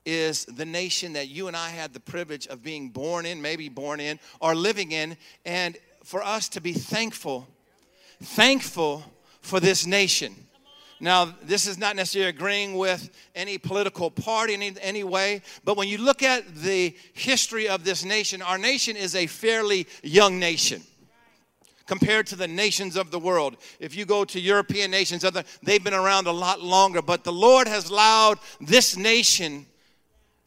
is 0.05 0.45
the 0.45 0.65
nation 0.65 1.13
that 1.13 1.29
you 1.29 1.49
and 1.49 1.57
I 1.57 1.69
had 1.71 1.93
the 1.93 2.01
privilege 2.01 2.47
of 2.49 2.63
being 2.63 2.89
born 2.89 3.27
in, 3.27 3.41
maybe 3.41 3.69
born 3.69 4.01
in, 4.01 4.19
or 4.41 4.55
living 4.55 4.93
in, 4.93 5.17
and 5.45 5.77
for 6.05 6.23
us 6.23 6.49
to 6.51 6.61
be 6.61 6.73
thankful, 6.73 7.47
thankful 8.21 9.05
for 9.41 9.61
this 9.61 9.87
nation. 9.87 10.35
Now, 11.01 11.35
this 11.43 11.67
is 11.67 11.79
not 11.79 11.97
necessarily 11.97 12.31
agreeing 12.31 12.77
with 12.77 13.11
any 13.35 13.59
political 13.59 14.09
party 14.11 14.55
in 14.55 14.63
any 14.79 15.03
way, 15.03 15.43
but 15.65 15.77
when 15.77 15.89
you 15.89 15.99
look 15.99 16.23
at 16.23 16.55
the 16.55 16.97
history 17.13 17.69
of 17.69 17.85
this 17.85 18.05
nation, 18.05 18.41
our 18.41 18.59
nation 18.59 18.97
is 18.97 19.17
a 19.17 19.27
fairly 19.27 19.89
young 20.03 20.39
nation 20.39 20.83
compared 21.93 22.27
to 22.27 22.37
the 22.37 22.49
nations 22.49 22.97
of 22.97 23.11
the 23.11 23.19
world. 23.19 23.55
If 23.79 23.95
you 23.95 24.07
go 24.07 24.25
to 24.25 24.41
European 24.41 24.91
nations, 24.91 25.27
other 25.27 25.45
they've 25.63 25.85
been 25.85 25.93
around 25.93 26.27
a 26.27 26.33
lot 26.33 26.63
longer, 26.63 27.03
but 27.03 27.23
the 27.23 27.35
Lord 27.35 27.69
has 27.69 27.91
allowed 27.91 28.39
this 28.63 28.97
nation 28.97 29.67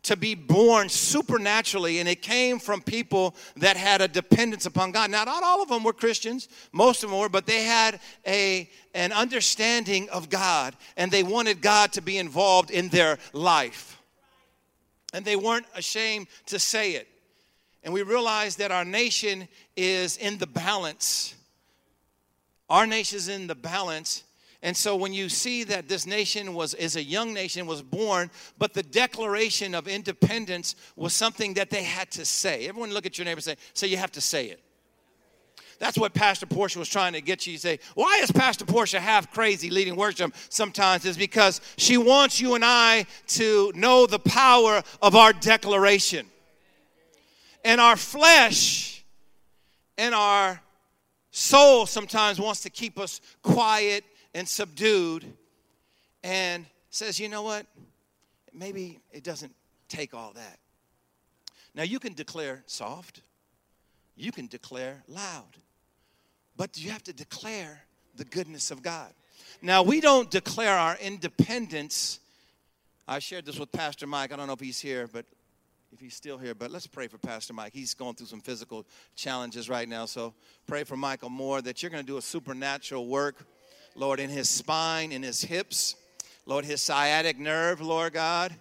to 0.01 0.17
be 0.17 0.33
born 0.33 0.89
supernaturally, 0.89 1.99
and 1.99 2.09
it 2.09 2.23
came 2.23 2.57
from 2.57 2.81
people 2.81 3.35
that 3.57 3.77
had 3.77 4.01
a 4.01 4.07
dependence 4.07 4.65
upon 4.65 4.91
God. 4.91 5.11
Now, 5.11 5.23
not 5.23 5.43
all 5.43 5.61
of 5.61 5.69
them 5.69 5.83
were 5.83 5.93
Christians, 5.93 6.49
most 6.71 7.03
of 7.03 7.11
them 7.11 7.19
were, 7.19 7.29
but 7.29 7.45
they 7.45 7.63
had 7.63 7.99
a, 8.25 8.67
an 8.95 9.11
understanding 9.11 10.09
of 10.09 10.31
God, 10.31 10.75
and 10.97 11.11
they 11.11 11.21
wanted 11.21 11.61
God 11.61 11.93
to 11.93 12.01
be 12.01 12.17
involved 12.17 12.71
in 12.71 12.89
their 12.89 13.19
life. 13.33 14.01
And 15.13 15.23
they 15.23 15.35
weren't 15.35 15.67
ashamed 15.75 16.25
to 16.47 16.57
say 16.57 16.93
it. 16.93 17.07
And 17.85 17.93
we 17.93 18.01
realize 18.01 18.57
that 18.57 18.71
our 18.71 18.83
nation 18.83 19.47
is 19.77 20.17
in 20.17 20.37
the 20.37 20.47
balance. 20.47 21.35
Our 22.69 22.85
nation 22.85 23.15
is 23.15 23.29
in 23.29 23.47
the 23.47 23.55
balance 23.55 24.25
and 24.65 24.75
so 24.75 24.95
when 24.95 25.13
you 25.13 25.29
see 25.29 25.63
that 25.65 25.87
this 25.87 26.07
nation 26.07 26.55
was 26.55 26.73
is 26.73 26.95
a 26.95 27.03
young 27.03 27.35
nation 27.35 27.67
was 27.67 27.83
born, 27.83 28.31
but 28.57 28.73
the 28.73 28.81
declaration 28.81 29.75
of 29.75 29.87
independence 29.87 30.75
was 30.95 31.13
something 31.13 31.53
that 31.53 31.69
they 31.69 31.83
had 31.83 32.09
to 32.11 32.25
say. 32.25 32.67
Everyone 32.67 32.91
look 32.91 33.05
at 33.05 33.15
your 33.19 33.25
neighbor 33.25 33.37
and 33.37 33.43
say, 33.43 33.57
so 33.75 33.85
you 33.85 33.97
have 33.97 34.11
to 34.13 34.21
say 34.21 34.47
it. 34.47 34.59
That's 35.77 35.99
what 35.99 36.15
Pastor 36.15 36.47
Portia 36.47 36.79
was 36.79 36.89
trying 36.89 37.13
to 37.13 37.21
get 37.21 37.45
you 37.45 37.53
to 37.53 37.59
say. 37.59 37.79
Why 37.93 38.21
is 38.23 38.31
Pastor 38.31 38.65
Portia 38.65 38.99
half 38.99 39.31
crazy 39.31 39.69
leading 39.69 39.95
worship 39.95 40.33
sometimes? 40.49 41.05
Is 41.05 41.15
because 41.15 41.61
she 41.77 41.97
wants 41.97 42.41
you 42.41 42.55
and 42.55 42.65
I 42.65 43.05
to 43.27 43.71
know 43.75 44.07
the 44.07 44.17
power 44.17 44.81
of 44.99 45.15
our 45.15 45.31
declaration. 45.31 46.25
And 47.65 47.81
our 47.81 47.97
flesh 47.97 49.03
and 49.97 50.13
our 50.13 50.61
soul 51.31 51.87
sometimes 51.87 52.39
wants 52.39 52.61
to 52.61 52.69
keep 52.69 52.99
us 52.99 53.19
quiet 53.41 54.03
and 54.35 54.47
subdued 54.47 55.25
and 56.23 56.67
says, 56.91 57.19
you 57.19 57.27
know 57.27 57.41
what? 57.41 57.65
Maybe 58.53 58.99
it 59.11 59.23
doesn't 59.23 59.53
take 59.89 60.13
all 60.13 60.31
that. 60.35 60.59
Now, 61.73 61.81
you 61.81 61.99
can 61.99 62.13
declare 62.13 62.63
soft, 62.67 63.21
you 64.15 64.31
can 64.31 64.45
declare 64.45 65.03
loud, 65.07 65.57
but 66.55 66.77
you 66.77 66.91
have 66.91 67.03
to 67.05 67.13
declare 67.13 67.81
the 68.15 68.25
goodness 68.25 68.69
of 68.69 68.83
God. 68.83 69.11
Now, 69.63 69.81
we 69.81 70.01
don't 70.01 70.29
declare 70.29 70.77
our 70.77 70.97
independence. 71.01 72.19
I 73.07 73.17
shared 73.17 73.45
this 73.45 73.57
with 73.57 73.71
Pastor 73.71 74.05
Mike. 74.05 74.31
I 74.31 74.35
don't 74.35 74.45
know 74.45 74.53
if 74.53 74.59
he's 74.59 74.79
here, 74.79 75.09
but 75.11 75.25
if 75.95 76.01
he's 76.01 76.13
still 76.13 76.37
here, 76.37 76.53
but 76.53 76.71
let's 76.71 76.87
pray 76.87 77.07
for 77.07 77.17
Pastor 77.17 77.53
Mike. 77.53 77.71
He's 77.73 77.93
going 77.93 78.15
through 78.15 78.27
some 78.27 78.41
physical 78.41 78.85
challenges 79.15 79.69
right 79.69 79.87
now. 79.87 80.05
So 80.05 80.33
pray 80.67 80.83
for 80.83 80.97
Michael 80.97 81.29
Moore 81.29 81.61
that 81.61 81.81
you're 81.81 81.89
going 81.89 82.03
to 82.03 82.11
do 82.11 82.17
a 82.17 82.21
supernatural 82.21 83.07
work 83.07 83.47
Lord, 83.97 84.19
in 84.19 84.29
his 84.29 84.49
spine, 84.49 85.13
in 85.13 85.23
his 85.23 85.41
hips, 85.41 85.95
Lord, 86.45 86.65
his 86.65 86.81
sciatic 86.81 87.39
nerve, 87.39 87.79
Lord 87.79 88.11
God. 88.11 88.53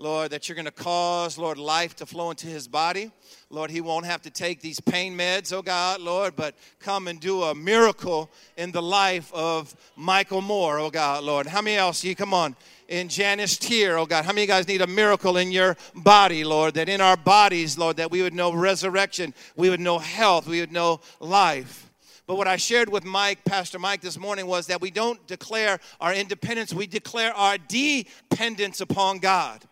Lord, 0.00 0.30
that 0.30 0.48
you're 0.48 0.54
going 0.54 0.64
to 0.64 0.70
cause, 0.70 1.38
Lord, 1.38 1.58
life 1.58 1.96
to 1.96 2.06
flow 2.06 2.30
into 2.30 2.46
his 2.46 2.68
body. 2.68 3.10
Lord, 3.50 3.68
he 3.68 3.80
won't 3.80 4.06
have 4.06 4.22
to 4.22 4.30
take 4.30 4.60
these 4.60 4.78
pain 4.78 5.18
meds, 5.18 5.52
oh 5.52 5.60
God, 5.60 6.00
Lord, 6.00 6.36
but 6.36 6.54
come 6.78 7.08
and 7.08 7.18
do 7.18 7.42
a 7.42 7.52
miracle 7.52 8.30
in 8.56 8.70
the 8.70 8.80
life 8.80 9.34
of 9.34 9.74
Michael 9.96 10.40
Moore, 10.40 10.78
oh 10.78 10.90
God, 10.90 11.24
Lord. 11.24 11.48
How 11.48 11.60
many 11.60 11.76
else? 11.76 12.04
You 12.04 12.14
come 12.14 12.32
on. 12.32 12.54
In 12.86 13.08
Janice 13.08 13.58
Tier, 13.58 13.98
oh 13.98 14.06
God. 14.06 14.24
How 14.24 14.30
many 14.30 14.42
of 14.42 14.48
you 14.48 14.54
guys 14.54 14.68
need 14.68 14.82
a 14.82 14.86
miracle 14.86 15.36
in 15.36 15.50
your 15.50 15.76
body, 15.96 16.44
Lord? 16.44 16.74
That 16.74 16.88
in 16.88 17.00
our 17.00 17.16
bodies, 17.16 17.76
Lord, 17.76 17.96
that 17.96 18.12
we 18.12 18.22
would 18.22 18.34
know 18.34 18.52
resurrection, 18.52 19.34
we 19.56 19.68
would 19.68 19.80
know 19.80 19.98
health, 19.98 20.46
we 20.46 20.60
would 20.60 20.70
know 20.70 21.00
life. 21.18 21.90
But 22.28 22.36
what 22.36 22.46
I 22.46 22.56
shared 22.56 22.88
with 22.88 23.04
Mike, 23.04 23.44
Pastor 23.44 23.80
Mike, 23.80 24.02
this 24.02 24.18
morning 24.18 24.46
was 24.46 24.68
that 24.68 24.80
we 24.80 24.92
don't 24.92 25.26
declare 25.26 25.80
our 26.00 26.14
independence, 26.14 26.72
we 26.72 26.86
declare 26.86 27.32
our 27.32 27.58
dependence 27.58 28.80
upon 28.80 29.18
God. 29.18 29.64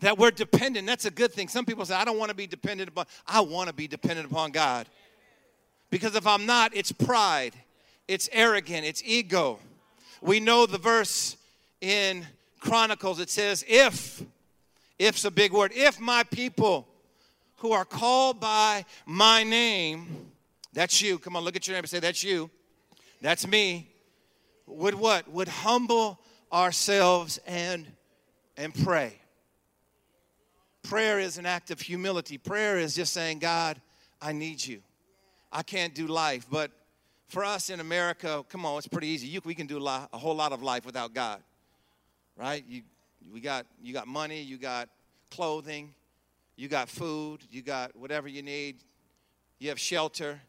That 0.00 0.18
we're 0.18 0.30
dependent, 0.30 0.86
that's 0.86 1.06
a 1.06 1.10
good 1.10 1.32
thing. 1.32 1.48
Some 1.48 1.64
people 1.64 1.84
say, 1.86 1.94
I 1.94 2.04
don't 2.04 2.18
want 2.18 2.28
to 2.30 2.36
be 2.36 2.46
dependent 2.46 2.90
upon, 2.90 3.06
I 3.26 3.40
want 3.40 3.68
to 3.68 3.74
be 3.74 3.88
dependent 3.88 4.30
upon 4.30 4.50
God. 4.50 4.86
Because 5.90 6.14
if 6.14 6.26
I'm 6.26 6.44
not, 6.44 6.74
it's 6.74 6.92
pride, 6.92 7.54
it's 8.06 8.28
arrogant, 8.32 8.84
it's 8.84 9.02
ego. 9.04 9.58
We 10.20 10.40
know 10.40 10.66
the 10.66 10.78
verse 10.78 11.36
in 11.80 12.26
Chronicles, 12.60 13.20
it 13.20 13.30
says, 13.30 13.64
If, 13.68 14.22
if's 14.98 15.24
a 15.24 15.30
big 15.30 15.52
word, 15.52 15.72
if 15.74 16.00
my 16.00 16.24
people 16.24 16.86
who 17.58 17.72
are 17.72 17.84
called 17.84 18.40
by 18.40 18.84
my 19.06 19.42
name, 19.44 20.30
that's 20.72 21.00
you. 21.00 21.18
Come 21.18 21.36
on, 21.36 21.44
look 21.44 21.56
at 21.56 21.66
your 21.66 21.76
neighbor 21.76 21.86
say, 21.86 22.00
That's 22.00 22.22
you. 22.22 22.50
That's 23.22 23.46
me. 23.46 23.88
Would 24.66 24.94
what? 24.94 25.30
Would 25.30 25.48
humble 25.48 26.20
ourselves 26.52 27.38
and 27.46 27.86
and 28.56 28.74
pray. 28.74 29.18
Prayer 30.88 31.18
is 31.18 31.36
an 31.36 31.46
act 31.46 31.72
of 31.72 31.80
humility. 31.80 32.38
Prayer 32.38 32.78
is 32.78 32.94
just 32.94 33.12
saying, 33.12 33.40
God, 33.40 33.80
I 34.22 34.30
need 34.30 34.64
you. 34.64 34.82
I 35.50 35.64
can't 35.64 35.92
do 35.92 36.06
life. 36.06 36.46
But 36.48 36.70
for 37.26 37.44
us 37.44 37.70
in 37.70 37.80
America, 37.80 38.44
come 38.48 38.64
on, 38.64 38.78
it's 38.78 38.86
pretty 38.86 39.08
easy. 39.08 39.26
You, 39.26 39.40
we 39.44 39.56
can 39.56 39.66
do 39.66 39.84
a, 39.84 40.08
whole 40.12 40.36
lot 40.36 40.52
of 40.52 40.62
life 40.62 40.86
without 40.86 41.12
God, 41.12 41.42
right? 42.36 42.64
You, 42.68 42.82
we 43.32 43.40
got, 43.40 43.66
you 43.82 43.92
got 43.92 44.06
money, 44.06 44.40
you 44.42 44.58
got 44.58 44.88
clothing, 45.28 45.92
you 46.54 46.68
got 46.68 46.88
food, 46.88 47.40
you 47.50 47.62
got 47.62 47.96
whatever 47.96 48.28
you 48.28 48.42
need, 48.42 48.76
you 49.58 49.70
have 49.70 49.80
shelter. 49.80 50.40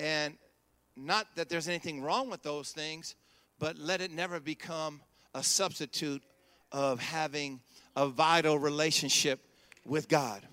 And 0.00 0.36
not 0.96 1.28
that 1.36 1.48
there's 1.48 1.68
anything 1.68 2.02
wrong 2.02 2.28
with 2.28 2.42
those 2.42 2.72
things, 2.72 3.14
but 3.60 3.78
let 3.78 4.00
it 4.00 4.10
never 4.10 4.40
become 4.40 5.00
a 5.32 5.44
substitute 5.44 6.24
of 6.72 6.98
having 6.98 7.60
a 7.94 8.08
vital 8.08 8.58
relationship 8.58 9.45
with 9.86 10.08
God. 10.08 10.46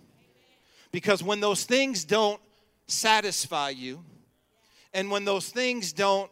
Because 0.92 1.24
when 1.24 1.40
those 1.40 1.64
things 1.64 2.06
don't 2.06 2.40
satisfy 2.88 3.70
you, 3.70 4.04
and 4.94 5.10
when 5.10 5.26
those 5.26 5.50
things 5.50 5.92
don't 5.92 6.30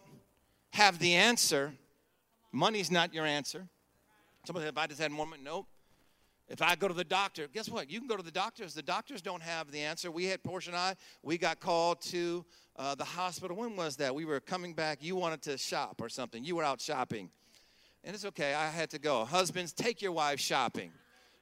have 0.71 0.99
the 0.99 1.15
answer, 1.15 1.73
money's 2.51 2.91
not 2.91 3.13
your 3.13 3.25
answer. 3.25 3.67
Somebody 4.45 4.65
said, 4.65 4.73
if 4.73 4.77
I 4.77 4.87
just 4.87 5.01
had 5.01 5.11
more 5.11 5.25
money, 5.25 5.41
nope. 5.43 5.65
If 6.47 6.61
I 6.61 6.75
go 6.75 6.87
to 6.89 6.93
the 6.93 7.05
doctor, 7.05 7.47
guess 7.47 7.69
what? 7.69 7.89
You 7.89 7.99
can 7.99 8.09
go 8.09 8.17
to 8.17 8.23
the 8.23 8.31
doctors. 8.31 8.73
The 8.73 8.81
doctors 8.81 9.21
don't 9.21 9.41
have 9.41 9.71
the 9.71 9.79
answer. 9.79 10.11
We 10.11 10.25
had 10.25 10.43
Portia 10.43 10.71
and 10.71 10.77
I, 10.77 10.95
we 11.23 11.37
got 11.37 11.61
called 11.61 12.01
to 12.01 12.43
uh, 12.75 12.93
the 12.93 13.05
hospital. 13.05 13.55
When 13.55 13.75
was 13.77 13.95
that? 13.97 14.13
We 14.13 14.25
were 14.25 14.41
coming 14.41 14.73
back. 14.73 14.99
You 15.01 15.15
wanted 15.15 15.41
to 15.43 15.57
shop 15.57 16.01
or 16.01 16.09
something. 16.09 16.43
You 16.43 16.57
were 16.57 16.63
out 16.63 16.81
shopping. 16.81 17.29
And 18.03 18.13
it's 18.13 18.25
okay. 18.25 18.53
I 18.53 18.67
had 18.67 18.89
to 18.89 18.99
go. 18.99 19.23
Husbands, 19.23 19.71
take 19.71 20.01
your 20.01 20.11
wife 20.11 20.39
shopping. 20.41 20.91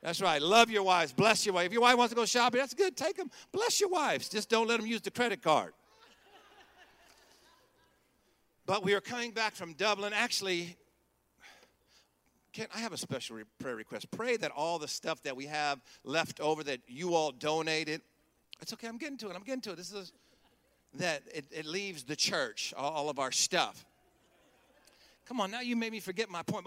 That's 0.01 0.22
right. 0.22 0.41
Love 0.41 0.70
your 0.70 0.84
wives. 0.84 1.12
Bless 1.12 1.46
your 1.46 1.56
wife. 1.56 1.68
If 1.68 1.74
your 1.74 1.82
wife 1.82 1.98
wants 1.98 2.12
to 2.12 2.15
go 2.15 2.25
shopping, 2.25 2.60
that's 2.60 2.74
good. 2.74 2.96
Take 2.96 3.18
them. 3.18 3.29
Bless 3.51 3.82
your 3.82 3.89
wives. 3.89 4.29
Just 4.29 4.50
don't 4.50 4.68
let 4.68 4.79
them 4.79 4.88
use 4.88 5.01
the 5.01 5.12
credit 5.12 5.41
card. 5.41 5.74
But 8.65 8.84
we 8.84 8.94
are 8.94 9.01
coming 9.01 9.32
back 9.32 9.56
from 9.56 9.74
Dublin. 9.74 10.13
Actually, 10.13 10.77
can 12.53 12.68
I 12.74 12.79
have 12.79 12.94
a 12.94 12.98
special 12.98 13.39
prayer 13.60 13.75
request? 13.75 14.10
Pray 14.12 14.38
that 14.38 14.51
all 14.56 14.79
the 14.79 14.88
stuff 14.88 15.22
that 15.24 15.36
we 15.36 15.46
have 15.48 15.79
left 16.03 16.39
over 16.39 16.63
that 16.63 16.79
you 16.88 17.13
all 17.15 17.32
donated 17.32 18.01
It's 18.62 18.74
okay. 18.74 18.88
I'm 18.88 18.98
getting 18.98 19.18
to 19.18 19.29
it. 19.29 19.36
I'm 19.36 19.44
getting 19.44 19.62
to 19.62 19.72
it. 19.72 19.77
This 19.77 19.91
is 19.91 20.13
that 20.96 21.24
it, 21.34 21.46
it 21.51 21.65
leaves 21.65 22.03
the 22.03 22.15
church, 22.15 22.74
all, 22.77 22.91
all 22.91 23.10
of 23.10 23.20
our 23.20 23.32
stuff. 23.32 23.86
Come 25.29 25.41
on, 25.41 25.51
now 25.51 25.62
you 25.62 25.75
made 25.75 25.91
me 25.91 26.00
forget 26.00 26.27
my 26.27 26.41
point. 26.41 26.65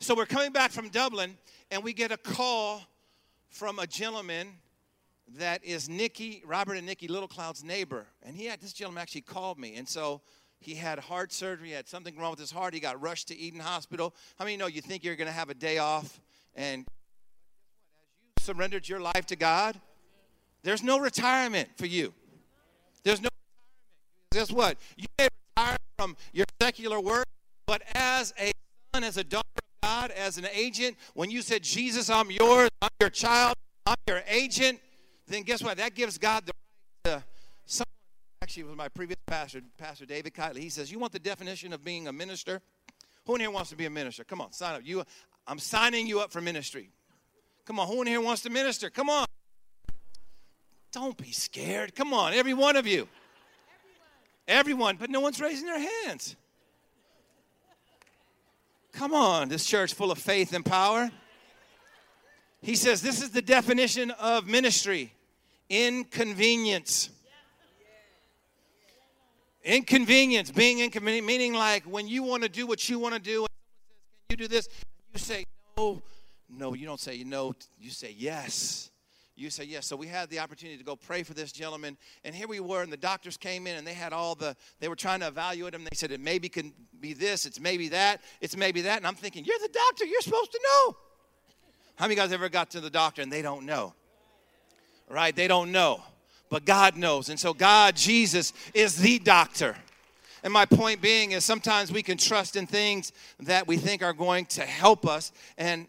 So 0.00 0.14
we're 0.14 0.24
coming 0.24 0.50
back 0.50 0.70
from 0.70 0.88
Dublin, 0.88 1.36
and 1.70 1.84
we 1.84 1.92
get 1.92 2.10
a 2.10 2.16
call 2.16 2.80
from 3.50 3.78
a 3.78 3.86
gentleman 3.86 4.48
that 5.36 5.62
is 5.62 5.90
Nikki, 5.90 6.42
Robert 6.46 6.78
and 6.78 6.86
Nikki 6.86 7.06
Littlecloud's 7.06 7.62
neighbor. 7.62 8.06
And 8.22 8.34
he 8.34 8.46
had 8.46 8.62
this 8.62 8.72
gentleman 8.72 9.02
actually 9.02 9.20
called 9.20 9.58
me. 9.58 9.76
And 9.76 9.86
so 9.86 10.22
he 10.58 10.74
had 10.74 10.98
heart 10.98 11.34
surgery, 11.34 11.68
he 11.68 11.74
had 11.74 11.86
something 11.86 12.16
wrong 12.16 12.30
with 12.30 12.40
his 12.40 12.50
heart. 12.50 12.72
He 12.72 12.80
got 12.80 12.98
rushed 12.98 13.28
to 13.28 13.36
Eden 13.36 13.60
Hospital. 13.60 14.14
How 14.38 14.46
many 14.46 14.56
know 14.56 14.68
you 14.68 14.80
think 14.80 15.04
you're 15.04 15.14
going 15.14 15.28
to 15.28 15.32
have 15.32 15.50
a 15.50 15.54
day 15.54 15.76
off? 15.76 16.18
And 16.54 16.86
as 18.38 18.46
you 18.48 18.54
surrendered 18.54 18.88
your 18.88 19.00
life 19.00 19.26
to 19.26 19.36
God, 19.36 19.78
there's 20.62 20.82
no 20.82 20.98
retirement 20.98 21.68
for 21.76 21.84
you. 21.84 22.14
There's 23.04 23.20
no 23.20 23.28
retirement. 23.28 24.48
Guess 24.48 24.50
what? 24.50 24.78
You 24.96 25.08
may 25.18 25.28
retire 25.58 25.76
from 25.98 26.16
your 26.32 26.46
secular 26.62 27.00
work, 27.00 27.26
but 27.68 27.82
as 27.94 28.32
a 28.40 28.50
son, 28.94 29.04
as 29.04 29.18
a 29.18 29.24
daughter 29.24 29.46
of 29.56 29.88
God, 29.88 30.10
as 30.12 30.38
an 30.38 30.46
agent, 30.54 30.96
when 31.12 31.30
you 31.30 31.42
said, 31.42 31.62
Jesus, 31.62 32.08
I'm 32.08 32.30
yours, 32.30 32.70
I'm 32.80 32.88
your 32.98 33.10
child, 33.10 33.56
I'm 33.84 33.94
your 34.06 34.22
agent, 34.26 34.80
then 35.26 35.42
guess 35.42 35.62
what? 35.62 35.76
That 35.76 35.94
gives 35.94 36.16
God 36.16 36.46
the 36.46 36.52
right 37.04 37.18
to 37.18 37.24
someone. 37.66 37.84
Actually, 38.40 38.62
was 38.62 38.74
my 38.74 38.88
previous 38.88 39.18
pastor, 39.26 39.60
Pastor 39.76 40.06
David 40.06 40.32
Kiley. 40.32 40.60
He 40.60 40.70
says, 40.70 40.90
"You 40.90 40.98
want 40.98 41.12
the 41.12 41.18
definition 41.18 41.74
of 41.74 41.84
being 41.84 42.08
a 42.08 42.12
minister? 42.12 42.62
Who 43.26 43.34
in 43.34 43.42
here 43.42 43.50
wants 43.50 43.68
to 43.68 43.76
be 43.76 43.84
a 43.84 43.90
minister? 43.90 44.24
Come 44.24 44.40
on, 44.40 44.50
sign 44.52 44.74
up. 44.74 44.80
You, 44.82 45.04
I'm 45.46 45.58
signing 45.58 46.06
you 46.06 46.20
up 46.20 46.32
for 46.32 46.40
ministry. 46.40 46.88
Come 47.66 47.78
on, 47.78 47.86
who 47.86 48.00
in 48.00 48.06
here 48.06 48.22
wants 48.22 48.40
to 48.42 48.50
minister? 48.50 48.88
Come 48.88 49.10
on. 49.10 49.26
Don't 50.90 51.18
be 51.18 51.32
scared. 51.32 51.94
Come 51.94 52.14
on, 52.14 52.32
every 52.32 52.54
one 52.54 52.76
of 52.76 52.86
you. 52.86 53.06
Everyone, 54.46 54.96
but 54.96 55.10
no 55.10 55.20
one's 55.20 55.38
raising 55.38 55.66
their 55.66 55.86
hands. 56.06 56.34
Come 58.92 59.14
on, 59.14 59.48
this 59.48 59.64
church 59.64 59.94
full 59.94 60.10
of 60.10 60.18
faith 60.18 60.52
and 60.52 60.64
power. 60.64 61.10
He 62.60 62.74
says 62.74 63.00
this 63.02 63.22
is 63.22 63.30
the 63.30 63.42
definition 63.42 64.10
of 64.12 64.46
ministry 64.46 65.12
inconvenience. 65.70 67.10
Inconvenience, 69.64 70.50
being 70.50 70.80
inconvenient, 70.80 71.26
meaning 71.26 71.52
like 71.52 71.84
when 71.84 72.08
you 72.08 72.22
want 72.22 72.42
to 72.42 72.48
do 72.48 72.66
what 72.66 72.88
you 72.88 72.98
want 72.98 73.14
to 73.14 73.20
do, 73.20 73.44
and 73.44 73.48
someone 73.50 73.84
says, 73.88 74.28
Can 74.28 74.30
you 74.30 74.36
do 74.36 74.48
this? 74.48 74.68
you 75.12 75.18
say, 75.18 75.44
No, 75.76 76.02
no, 76.48 76.74
you 76.74 76.86
don't 76.86 77.00
say 77.00 77.22
no, 77.24 77.52
you 77.78 77.90
say 77.90 78.14
yes. 78.16 78.90
You 79.38 79.50
say 79.50 79.64
yes. 79.64 79.86
So 79.86 79.94
we 79.94 80.08
had 80.08 80.30
the 80.30 80.40
opportunity 80.40 80.76
to 80.78 80.84
go 80.84 80.96
pray 80.96 81.22
for 81.22 81.32
this 81.32 81.52
gentleman, 81.52 81.96
and 82.24 82.34
here 82.34 82.48
we 82.48 82.58
were, 82.58 82.82
and 82.82 82.92
the 82.92 82.96
doctors 82.96 83.36
came 83.36 83.68
in 83.68 83.76
and 83.76 83.86
they 83.86 83.94
had 83.94 84.12
all 84.12 84.34
the, 84.34 84.56
they 84.80 84.88
were 84.88 84.96
trying 84.96 85.20
to 85.20 85.28
evaluate 85.28 85.74
him. 85.74 85.84
They 85.84 85.94
said 85.94 86.10
it 86.10 86.18
maybe 86.18 86.48
can 86.48 86.72
be 86.98 87.12
this, 87.12 87.46
it's 87.46 87.60
maybe 87.60 87.88
that, 87.90 88.20
it's 88.40 88.56
maybe 88.56 88.80
that. 88.82 88.96
And 88.96 89.06
I'm 89.06 89.14
thinking, 89.14 89.44
You're 89.44 89.58
the 89.60 89.68
doctor, 89.72 90.06
you're 90.06 90.22
supposed 90.22 90.50
to 90.50 90.60
know. 90.64 90.96
How 91.94 92.06
many 92.06 92.16
guys 92.16 92.32
ever 92.32 92.48
got 92.48 92.70
to 92.70 92.80
the 92.80 92.90
doctor 92.90 93.22
and 93.22 93.30
they 93.30 93.42
don't 93.42 93.64
know? 93.64 93.94
Right? 95.08 95.34
They 95.34 95.46
don't 95.46 95.70
know. 95.70 96.02
But 96.50 96.64
God 96.64 96.96
knows. 96.96 97.28
And 97.28 97.38
so 97.38 97.54
God, 97.54 97.94
Jesus, 97.94 98.52
is 98.74 98.96
the 98.96 99.20
doctor. 99.20 99.76
And 100.42 100.52
my 100.52 100.64
point 100.64 101.00
being 101.00 101.32
is 101.32 101.44
sometimes 101.44 101.92
we 101.92 102.02
can 102.02 102.18
trust 102.18 102.56
in 102.56 102.66
things 102.66 103.12
that 103.40 103.68
we 103.68 103.76
think 103.76 104.02
are 104.02 104.12
going 104.12 104.46
to 104.46 104.62
help 104.62 105.06
us. 105.06 105.30
And 105.56 105.86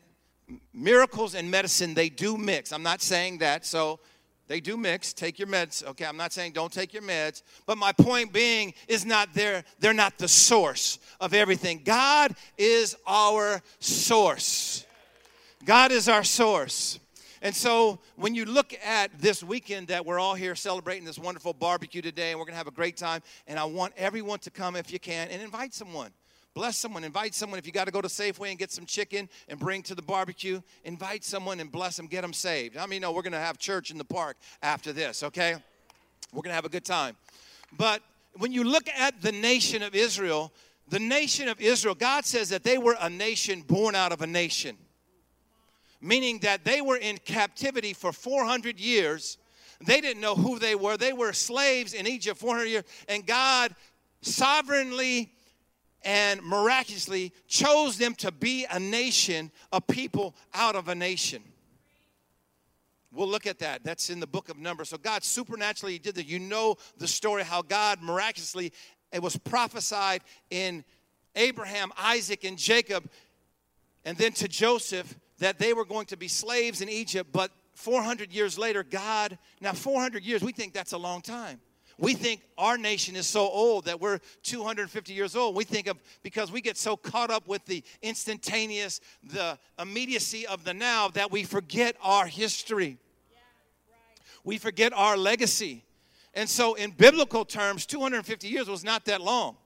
miracles 0.74 1.36
and 1.36 1.50
medicine, 1.50 1.94
they 1.94 2.10
do 2.10 2.38
mix. 2.38 2.72
I'm 2.72 2.84
not 2.84 3.02
saying 3.02 3.40
that. 3.40 3.66
So 3.66 4.00
they 4.48 4.60
do 4.60 4.78
mix. 4.78 5.14
Take 5.14 5.38
your 5.38 5.48
meds. 5.48 5.86
Okay, 5.86 6.06
I'm 6.06 6.18
not 6.18 6.34
saying 6.34 6.54
don't 6.54 6.74
take 6.74 6.92
your 6.92 7.04
meds. 7.04 7.44
But 7.68 7.78
my 7.78 7.92
point 7.92 8.34
being 8.34 8.74
is 8.88 9.06
not 9.06 9.34
they're, 9.34 9.64
they're 9.80 9.94
not 9.94 10.18
the 10.18 10.28
source 10.28 10.98
of 11.20 11.34
everything. 11.34 11.82
God 11.86 12.36
is 12.58 12.96
our 13.06 13.62
source. 13.80 14.86
God 15.66 15.92
is 15.92 16.10
our 16.10 16.24
source. 16.24 17.00
And 17.42 17.56
so 17.56 18.00
when 18.16 18.36
you 18.36 18.46
look 18.46 18.74
at 18.84 19.18
this 19.20 19.44
weekend 19.44 19.88
that 19.90 20.06
we're 20.06 20.20
all 20.20 20.36
here 20.36 20.56
celebrating 20.56 21.06
this 21.06 21.20
wonderful 21.20 21.54
barbecue 21.54 22.02
today, 22.02 22.32
and 22.32 22.40
we're 22.40 22.46
going 22.46 22.54
to 22.54 22.58
have 22.58 22.68
a 22.68 22.72
great 22.72 22.98
time, 22.98 23.22
and 23.48 23.58
I 23.60 23.66
want 23.66 23.94
everyone 23.98 24.40
to 24.40 24.52
come 24.52 24.76
if 24.76 24.92
you 24.92 25.00
can 25.00 25.30
and 25.30 25.42
invite 25.42 25.74
someone. 25.74 26.12
Bless 26.54 26.78
someone, 26.78 27.04
invite 27.04 27.36
someone. 27.36 27.60
If 27.60 27.66
you 27.66 27.72
got 27.72 27.86
to 27.86 27.92
go 27.92 28.02
to 28.02 28.08
Safeway 28.08 28.50
and 28.50 28.60
get 28.60 28.72
some 28.72 28.86
chicken 28.86 29.30
and 29.48 29.60
bring 29.60 29.84
to 29.84 29.96
the 29.96 30.02
barbecue, 30.02 30.62
invite 30.84 31.24
someone 31.24 31.60
and 31.60 31.72
bless 31.72 31.96
them, 31.96 32.08
get 32.08 32.22
them 32.22 32.34
saved. 32.34 32.76
I 32.76 32.86
mean, 32.86 33.02
no, 33.02 33.12
we're 33.12 33.22
going 33.22 33.34
to 33.34 33.40
have 33.40 33.58
church 33.58 33.92
in 33.92 33.98
the 33.98 34.04
park 34.04 34.36
after 34.62 34.92
this, 34.92 35.24
okay? 35.24 35.56
We're 36.34 36.42
going 36.42 36.52
to 36.52 36.56
have 36.56 36.66
a 36.66 36.70
good 36.70 36.86
time. 36.86 37.16
But 37.78 38.02
when 38.38 38.52
you 38.52 38.64
look 38.64 38.90
at 38.90 39.22
the 39.22 39.32
nation 39.32 39.84
of 39.84 39.96
Israel, 39.96 40.52
the 40.90 41.00
nation 41.00 41.48
of 41.48 41.62
Israel, 41.62 41.96
God 41.96 42.26
says 42.26 42.50
that 42.50 42.64
they 42.64 42.78
were 42.78 42.98
a 43.00 43.10
nation 43.10 43.62
born 43.62 43.96
out 43.96 44.12
of 44.12 44.22
a 44.22 44.28
nation 44.28 44.76
meaning 46.02 46.40
that 46.40 46.64
they 46.64 46.82
were 46.82 46.98
in 46.98 47.18
captivity 47.18 47.94
for 47.94 48.12
400 48.12 48.80
years. 48.80 49.38
They 49.82 50.02
didn't 50.02 50.22
know 50.22 50.36
who 50.36 50.60
they 50.60 50.76
were. 50.76 50.98
They 50.98 51.14
were 51.14 51.34
slaves 51.34 51.94
in 51.94 52.08
Egypt 52.08 52.40
400 52.40 52.66
years, 52.66 52.84
and 53.08 53.26
God 53.26 53.76
sovereignly 54.22 55.32
and 56.04 56.42
miraculously 56.42 57.34
chose 57.48 57.98
them 57.98 58.16
to 58.16 58.32
be 58.32 58.66
a 58.70 58.80
nation, 58.80 59.52
a 59.72 59.82
people 59.82 60.36
out 60.54 60.76
of 60.76 60.88
a 60.88 60.96
nation. 60.96 61.44
We'll 63.12 63.28
look 63.28 63.48
at 63.48 63.60
that. 63.60 63.84
That's 63.84 64.10
in 64.10 64.20
the 64.20 64.28
book 64.28 64.50
of 64.50 64.58
Numbers. 64.58 64.90
So 64.90 64.98
God 64.98 65.24
supernaturally 65.24 65.98
did 65.98 66.16
that. 66.16 66.28
You 66.28 66.40
know 66.40 66.76
the 66.98 67.08
story 67.08 67.44
how 67.44 67.62
God 67.62 68.02
miraculously, 68.02 68.72
it 69.12 69.22
was 69.22 69.36
prophesied 69.36 70.22
in 70.50 70.84
Abraham, 71.36 71.92
Isaac, 71.98 72.44
and 72.44 72.58
Jacob, 72.58 73.10
and 74.06 74.18
then 74.18 74.32
to 74.34 74.48
Joseph 74.48 75.18
that 75.40 75.58
they 75.58 75.74
were 75.74 75.86
going 75.86 76.06
to 76.08 76.18
be 76.18 76.28
slaves 76.28 76.82
in 76.82 76.90
Egypt, 76.90 77.32
but 77.32 77.52
400 77.74 78.32
years 78.34 78.58
later, 78.60 78.84
God, 78.84 79.38
now 79.62 79.72
400 79.72 80.24
years, 80.24 80.44
we 80.44 80.52
think 80.52 80.74
that's 80.74 80.92
a 80.92 80.98
long 80.98 81.22
time. 81.22 81.62
We 82.00 82.14
think 82.14 82.42
our 82.58 82.78
nation 82.78 83.18
is 83.18 83.28
so 83.28 83.42
old 83.42 83.86
that 83.86 84.00
we're 84.00 84.20
250 84.44 85.14
years 85.14 85.36
old. 85.36 85.54
We 85.54 85.66
think 85.66 85.88
of 85.88 85.98
because 86.24 86.50
we 86.50 86.62
get 86.62 86.78
so 86.78 86.96
caught 86.96 87.30
up 87.30 87.46
with 87.46 87.66
the 87.66 87.84
instantaneous, 88.02 89.02
the 89.22 89.60
immediacy 89.78 90.48
of 90.48 90.64
the 90.64 90.74
now 90.74 91.10
that 91.10 91.30
we 91.30 91.44
forget 91.44 91.98
our 92.02 92.26
history. 92.26 92.98
We 94.46 94.58
forget 94.58 94.94
our 94.94 95.18
legacy. 95.18 95.84
And 96.34 96.48
so, 96.48 96.76
in 96.76 96.92
biblical 96.92 97.44
terms, 97.44 97.86
250 97.86 98.48
years 98.48 98.70
was 98.70 98.86
not 98.86 99.04
that 99.06 99.20
long. 99.20 99.58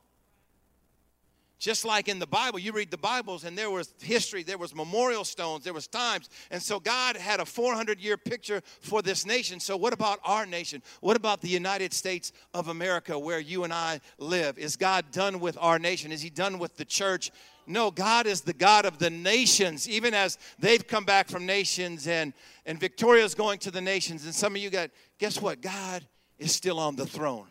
Just 1.63 1.85
like 1.85 2.09
in 2.09 2.19
the 2.19 2.27
Bible, 2.27 2.59
you 2.59 2.73
read 2.73 2.91
the 2.91 2.97
Bibles 2.97 3.45
and 3.45 3.57
there 3.57 3.71
was 3.71 3.93
history, 4.01 4.43
there 4.43 4.57
was 4.57 4.75
memorial 4.75 5.23
stones, 5.23 5.63
there 5.63 5.71
was 5.71 5.87
times. 5.87 6.29
And 6.51 6.61
so 6.61 6.77
God 6.77 7.15
had 7.15 7.39
a 7.39 7.45
400 7.45 8.01
year 8.01 8.17
picture 8.17 8.61
for 8.81 9.01
this 9.01 9.25
nation. 9.25 9.61
So 9.61 9.77
what 9.77 9.93
about 9.93 10.19
our 10.25 10.45
nation? 10.45 10.83
What 10.99 11.15
about 11.15 11.39
the 11.39 11.47
United 11.47 11.93
States 11.93 12.33
of 12.53 12.67
America 12.67 13.17
where 13.17 13.39
you 13.39 13.63
and 13.63 13.71
I 13.71 14.01
live? 14.17 14.57
Is 14.57 14.75
God 14.75 15.05
done 15.13 15.39
with 15.39 15.57
our 15.57 15.79
nation? 15.79 16.11
Is 16.11 16.21
he 16.21 16.29
done 16.29 16.59
with 16.59 16.75
the 16.75 16.83
church? 16.83 17.31
No, 17.65 17.91
God 17.91 18.27
is 18.27 18.41
the 18.41 18.51
God 18.51 18.85
of 18.85 18.97
the 18.97 19.09
nations, 19.09 19.87
even 19.87 20.13
as 20.13 20.37
they've 20.59 20.85
come 20.85 21.05
back 21.05 21.29
from 21.29 21.45
nations 21.45 22.07
and, 22.07 22.33
and 22.65 22.77
Victoria's 22.77 23.35
going 23.35 23.59
to 23.59 23.71
the 23.71 23.79
nations. 23.79 24.25
And 24.25 24.35
some 24.35 24.53
of 24.53 24.61
you 24.61 24.69
got, 24.69 24.89
guess 25.17 25.41
what? 25.41 25.61
God 25.61 26.05
is 26.37 26.51
still 26.51 26.77
on 26.77 26.97
the 26.97 27.05
throne. 27.05 27.47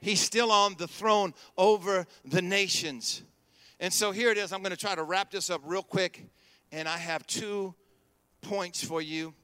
He's 0.00 0.20
still 0.20 0.50
on 0.50 0.74
the 0.78 0.88
throne 0.88 1.34
over 1.58 2.06
the 2.24 2.42
nations. 2.42 3.22
And 3.78 3.92
so 3.92 4.12
here 4.12 4.30
it 4.30 4.38
is. 4.38 4.52
I'm 4.52 4.60
going 4.60 4.70
to 4.70 4.76
try 4.76 4.94
to 4.94 5.02
wrap 5.02 5.30
this 5.30 5.50
up 5.50 5.60
real 5.64 5.82
quick. 5.82 6.26
And 6.72 6.88
I 6.88 6.98
have 6.98 7.26
two 7.26 7.74
points 8.40 8.82
for 8.82 9.02
you. 9.02 9.34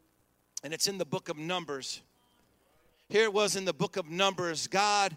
And 0.62 0.72
it's 0.72 0.86
in 0.86 0.98
the 0.98 1.04
book 1.04 1.28
of 1.28 1.36
Numbers. 1.36 2.02
Here 3.08 3.24
it 3.24 3.32
was 3.32 3.56
in 3.56 3.64
the 3.64 3.72
book 3.72 3.96
of 3.96 4.10
Numbers. 4.10 4.66
God, 4.66 5.16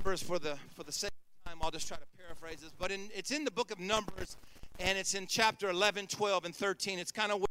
Numbers 0.00 0.22
for 0.22 0.38
the 0.38 0.56
for 0.74 0.84
the 0.84 0.92
sake 0.92 1.10
of 1.44 1.50
time, 1.50 1.58
I'll 1.62 1.70
just 1.70 1.86
try 1.86 1.96
to 1.96 2.06
paraphrase 2.18 2.60
this. 2.60 2.72
But 2.78 2.90
in, 2.90 3.10
it's 3.14 3.30
in 3.30 3.44
the 3.44 3.50
book 3.50 3.70
of 3.70 3.78
Numbers, 3.78 4.36
and 4.80 4.96
it's 4.96 5.14
in 5.14 5.26
chapter 5.26 5.68
11, 5.68 6.06
12, 6.06 6.46
and 6.46 6.56
13. 6.56 6.98
It's 6.98 7.12
kind 7.12 7.30
of 7.30 7.38
where 7.38 7.46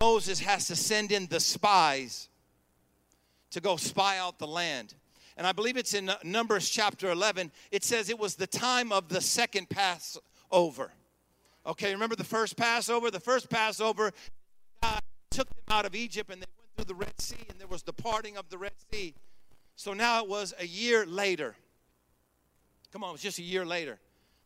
Moses 0.00 0.38
has 0.40 0.68
to 0.68 0.76
send 0.76 1.10
in 1.10 1.26
the 1.26 1.40
spies 1.40 2.28
to 3.50 3.60
go 3.60 3.76
spy 3.76 4.18
out 4.18 4.38
the 4.38 4.46
land 4.46 4.94
and 5.36 5.46
I 5.46 5.52
believe 5.52 5.76
it's 5.76 5.94
in 5.94 6.10
Numbers 6.22 6.68
chapter 6.68 7.10
11. 7.10 7.50
It 7.70 7.84
says 7.84 8.08
it 8.08 8.18
was 8.18 8.36
the 8.36 8.46
time 8.46 8.92
of 8.92 9.08
the 9.08 9.20
second 9.20 9.68
Passover. 9.68 10.92
Okay, 11.66 11.92
remember 11.92 12.16
the 12.16 12.24
first 12.24 12.56
Passover? 12.56 13.10
The 13.10 13.20
first 13.20 13.48
Passover, 13.48 14.12
God 14.82 15.00
took 15.30 15.48
them 15.48 15.64
out 15.68 15.86
of 15.86 15.94
Egypt 15.94 16.30
and 16.30 16.42
they 16.42 16.46
went 16.58 16.76
through 16.76 16.94
the 16.94 16.94
Red 16.94 17.20
Sea, 17.20 17.46
and 17.48 17.58
there 17.58 17.66
was 17.66 17.82
the 17.82 17.92
parting 17.92 18.36
of 18.36 18.48
the 18.50 18.58
Red 18.58 18.74
Sea. 18.92 19.14
So 19.76 19.92
now 19.92 20.22
it 20.22 20.28
was 20.28 20.54
a 20.58 20.66
year 20.66 21.06
later. 21.06 21.56
Come 22.92 23.02
on, 23.02 23.10
it 23.10 23.12
was 23.12 23.22
just 23.22 23.38
a 23.38 23.42
year 23.42 23.64
later. 23.64 23.98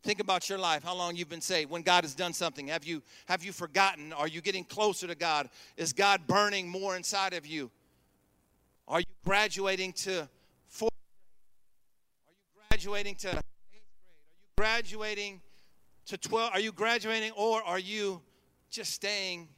Think 0.02 0.20
about 0.20 0.48
your 0.48 0.58
life, 0.58 0.84
how 0.84 0.94
long 0.94 1.16
you've 1.16 1.28
been 1.28 1.40
saved, 1.40 1.70
when 1.70 1.82
God 1.82 2.04
has 2.04 2.14
done 2.14 2.32
something. 2.32 2.68
Have 2.68 2.84
you 2.84 3.02
have 3.26 3.44
you 3.44 3.52
forgotten? 3.52 4.12
Are 4.12 4.28
you 4.28 4.40
getting 4.40 4.64
closer 4.64 5.06
to 5.06 5.14
God? 5.14 5.50
Is 5.76 5.92
God 5.92 6.26
burning 6.26 6.68
more 6.68 6.96
inside 6.96 7.34
of 7.34 7.46
you? 7.46 7.70
Are 8.86 9.00
you 9.00 9.06
graduating 9.24 9.92
to 9.94 10.28
fourth 10.68 10.92
grade? 12.54 12.56
Are 12.56 12.57
you 12.57 12.57
graduating 12.70 13.14
to 13.16 13.28
eighth 13.28 13.42
grade? 13.70 13.82
Are 14.02 14.16
you 14.46 14.56
graduating 14.56 15.40
to 16.06 16.18
12? 16.18 16.50
Are 16.52 16.60
you 16.60 16.72
graduating 16.72 17.32
or 17.32 17.62
are 17.62 17.78
you 17.78 18.20
just 18.70 18.92
staying? 18.92 19.48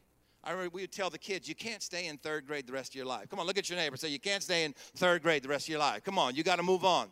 I 0.42 0.53
remember 0.53 0.70
we 0.75 0.83
would 0.83 0.92
tell 0.92 1.11
the 1.11 1.18
kids, 1.18 1.49
you 1.49 1.55
can't 1.55 1.83
stay 1.83 2.07
in 2.07 2.16
third 2.16 2.46
grade 2.46 2.66
the 2.66 2.73
rest 2.73 2.92
of 2.92 2.94
your 2.96 3.07
life. 3.07 3.29
Come 3.29 3.38
on, 3.40 3.46
look 3.46 3.59
at 3.59 3.68
your 3.68 3.79
neighbor. 3.79 3.96
Say, 3.96 4.09
you 4.09 4.20
can't 4.20 4.42
stay 4.42 4.64
in 4.64 4.75
third 4.96 5.23
grade 5.23 5.42
the 5.42 5.49
rest 5.49 5.66
of 5.66 5.70
your 5.70 5.81
life. 5.81 6.05
Come 6.05 6.18
on, 6.18 6.35
you 6.35 6.42
got 6.42 6.57
to 6.57 6.62
move 6.62 6.85
on. 6.85 7.09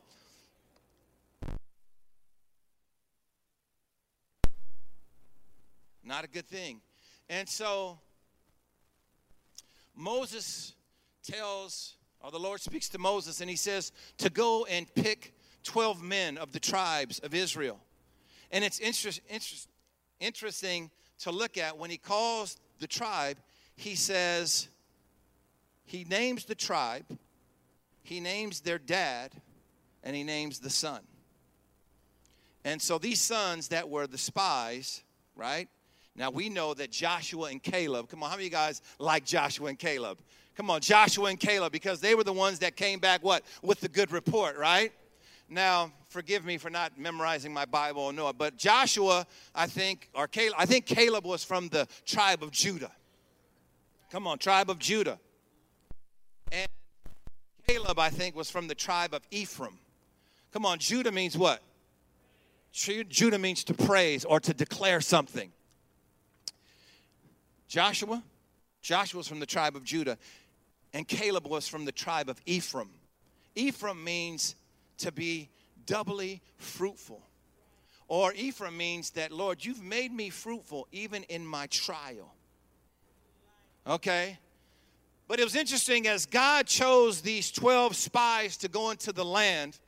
Not 6.05 6.25
a 6.25 6.29
good 6.29 6.47
thing. 6.47 6.81
And 7.29 7.47
so 7.47 7.99
Moses 9.95 10.73
tells, 11.23 11.97
or 12.23 12.31
the 12.31 12.39
Lord 12.39 12.63
speaks 12.63 12.89
to 12.91 12.99
Moses, 12.99 13.43
and 13.43 13.51
he 13.51 13.57
says 13.57 13.93
to 14.17 14.31
go 14.31 14.65
and 14.65 14.93
pick 14.95 15.35
12 15.65 16.03
men 16.03 16.39
of 16.39 16.53
the 16.53 16.61
tribes 16.61 17.19
of 17.21 17.35
Israel. 17.35 17.79
And 18.51 18.65
it's 18.65 18.79
interest, 18.79 19.21
interest, 19.29 19.69
interesting 20.21 20.91
to 21.21 21.31
look 21.31 21.59
at 21.59 21.77
when 21.77 21.91
he 21.91 21.99
calls 21.99 22.57
the 22.79 22.87
tribe, 22.87 23.39
he 23.77 23.95
says, 23.95 24.69
he 25.85 26.05
names 26.05 26.45
the 26.45 26.55
tribe, 26.55 27.05
he 28.03 28.21
names 28.21 28.61
their 28.61 28.79
dad, 28.79 29.33
and 30.03 30.15
he 30.15 30.23
names 30.23 30.59
the 30.61 30.71
son. 30.71 31.01
And 32.65 32.81
so 32.81 32.99
these 32.99 33.21
sons 33.21 33.69
that 33.69 33.89
were 33.89 34.07
the 34.07 34.19
spies, 34.19 35.03
right? 35.37 35.69
Now 36.17 36.31
we 36.31 36.49
know 36.49 36.75
that 36.75 36.91
Joshua 36.91 37.51
and 37.51 37.63
Caleb, 37.63 38.09
come 38.09 38.23
on, 38.23 38.31
how 38.31 38.37
many 38.37 38.49
guys 38.49 38.83
like 38.99 39.25
Joshua 39.25 39.69
and 39.69 39.79
Caleb? 39.79 40.19
Come 40.57 40.71
on, 40.71 40.81
Joshua 40.81 41.27
and 41.27 41.39
Caleb, 41.39 41.73
because 41.73 42.01
they 42.01 42.17
were 42.17 42.25
the 42.25 42.33
ones 42.33 42.59
that 42.59 42.75
came 42.75 42.99
back 42.99 43.23
what? 43.23 43.45
With 43.63 43.81
the 43.81 43.89
good 43.89 44.11
report, 44.11 44.59
right? 44.59 44.93
Now, 45.49 45.93
forgive 46.09 46.45
me 46.45 46.59
for 46.59 46.69
not 46.69 46.99
memorizing 46.99 47.53
my 47.53 47.65
Bible 47.65 48.03
or 48.03 48.13
no, 48.13 48.31
but 48.33 48.57
Joshua, 48.57 49.27
I 49.55 49.67
think, 49.67 50.11
or 50.15 50.29
Caleb, 50.29 50.57
I 50.59 50.67
think 50.67 50.85
Caleb 50.85 51.25
was 51.25 51.43
from 51.43 51.69
the 51.69 51.89
tribe 52.05 52.43
of 52.43 52.51
Judah. 52.51 52.93
Come 54.11 54.27
on, 54.27 54.39
tribe 54.39 54.69
of 54.69 54.79
Judah. 54.79 55.19
And 56.53 56.69
Caleb, 57.67 57.99
I 57.99 58.11
think, 58.11 58.37
was 58.37 58.51
from 58.51 58.69
the 58.69 58.75
tribe 58.75 59.15
of 59.15 59.23
Ephraim. 59.31 59.79
Come 60.53 60.67
on, 60.67 60.79
Judah 60.79 61.13
means 61.13 61.37
what? 61.37 61.63
Judah 62.73 63.39
means 63.39 63.65
to 63.65 63.75
praise 63.75 64.25
or 64.25 64.41
to 64.41 64.53
declare 64.53 65.01
something. 65.01 65.51
Joshua, 67.69 68.23
Joshua 68.83 69.19
was 69.19 69.29
from 69.29 69.41
the 69.41 69.47
tribe 69.47 69.77
of 69.77 69.85
Judah, 69.85 70.19
and 70.93 71.07
Caleb 71.09 71.47
was 71.47 71.69
from 71.69 71.85
the 71.85 71.93
tribe 71.93 72.29
of 72.29 72.41
Ephraim. 72.47 72.91
Ephraim 73.55 74.03
means 74.03 74.55
to 74.99 75.13
be 75.13 75.49
doubly 75.87 76.43
fruitful. 76.57 77.23
Or 78.09 78.33
Ephraim 78.35 78.77
means 78.77 79.11
that, 79.11 79.33
Lord, 79.33 79.65
you've 79.65 79.83
made 79.83 80.13
me 80.13 80.31
fruitful 80.31 80.89
even 80.93 81.25
in 81.25 81.47
my 81.47 81.67
trial. 81.67 82.35
Okay? 83.87 84.39
But 85.27 85.41
it 85.41 85.45
was 85.45 85.55
interesting 85.55 86.07
as 86.07 86.25
God 86.25 86.67
chose 86.67 87.21
these 87.21 87.51
12 87.51 87.95
spies 87.95 88.57
to 88.59 88.69
go 88.69 88.91
into 88.91 89.13
the 89.13 89.25
land, 89.25 89.79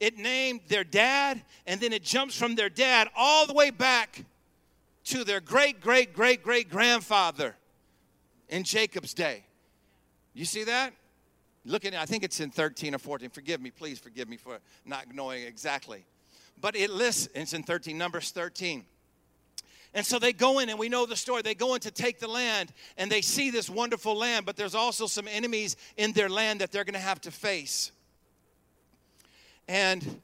it 0.00 0.18
named 0.18 0.60
their 0.68 0.84
dad, 0.84 1.42
and 1.66 1.80
then 1.80 1.92
it 1.92 2.04
jumps 2.04 2.36
from 2.36 2.54
their 2.54 2.68
dad 2.68 3.08
all 3.16 3.46
the 3.46 3.54
way 3.54 3.70
back 3.70 4.24
to 5.04 5.24
their 5.24 5.40
great, 5.40 5.80
great, 5.80 6.12
great, 6.12 6.42
great 6.42 6.70
grandfather 6.70 7.56
in 8.50 8.64
Jacob's 8.64 9.14
day. 9.14 9.44
You 10.34 10.44
see 10.44 10.64
that? 10.64 10.92
Looking, 11.64 11.94
at 11.94 12.00
it, 12.00 12.02
I 12.02 12.06
think 12.06 12.22
it's 12.22 12.40
in 12.40 12.50
13 12.50 12.94
or 12.94 12.98
14. 12.98 13.30
Forgive 13.30 13.60
me, 13.60 13.70
please 13.70 13.98
forgive 13.98 14.28
me 14.28 14.36
for 14.36 14.58
not 14.84 15.12
knowing 15.12 15.42
exactly. 15.42 16.04
But 16.60 16.76
it 16.76 16.90
lists, 16.90 17.28
it's 17.34 17.52
in 17.52 17.62
13, 17.62 17.96
Numbers 17.96 18.30
13. 18.30 18.84
And 19.94 20.04
so 20.04 20.18
they 20.18 20.32
go 20.32 20.58
in, 20.58 20.68
and 20.68 20.78
we 20.78 20.88
know 20.88 21.06
the 21.06 21.16
story. 21.16 21.42
They 21.42 21.54
go 21.54 21.74
in 21.74 21.80
to 21.80 21.90
take 21.90 22.18
the 22.20 22.28
land, 22.28 22.72
and 22.96 23.10
they 23.10 23.22
see 23.22 23.50
this 23.50 23.70
wonderful 23.70 24.16
land, 24.16 24.44
but 24.46 24.56
there's 24.56 24.74
also 24.74 25.06
some 25.06 25.26
enemies 25.28 25.76
in 25.96 26.12
their 26.12 26.28
land 26.28 26.60
that 26.60 26.72
they're 26.72 26.84
going 26.84 26.94
to 26.94 27.00
have 27.00 27.20
to 27.22 27.30
face. 27.30 27.90
And 29.66 30.20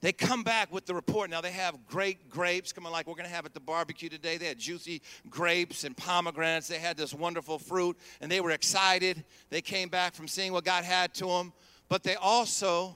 they 0.00 0.12
come 0.12 0.44
back 0.44 0.72
with 0.72 0.86
the 0.86 0.94
report. 0.94 1.28
Now 1.28 1.40
they 1.40 1.50
have 1.50 1.86
great 1.88 2.30
grapes. 2.30 2.72
Come 2.72 2.86
on, 2.86 2.92
like 2.92 3.06
we're 3.06 3.14
going 3.14 3.28
to 3.28 3.34
have 3.34 3.46
at 3.46 3.54
the 3.54 3.60
barbecue 3.60 4.08
today. 4.08 4.36
They 4.36 4.46
had 4.46 4.58
juicy 4.58 5.02
grapes 5.28 5.82
and 5.82 5.96
pomegranates. 5.96 6.68
They 6.68 6.78
had 6.78 6.96
this 6.96 7.12
wonderful 7.12 7.58
fruit, 7.58 7.96
and 8.20 8.30
they 8.30 8.40
were 8.40 8.52
excited. 8.52 9.24
They 9.50 9.60
came 9.60 9.88
back 9.88 10.14
from 10.14 10.28
seeing 10.28 10.52
what 10.52 10.64
God 10.64 10.84
had 10.84 11.14
to 11.14 11.26
them, 11.26 11.52
but 11.88 12.04
they 12.04 12.14
also 12.14 12.94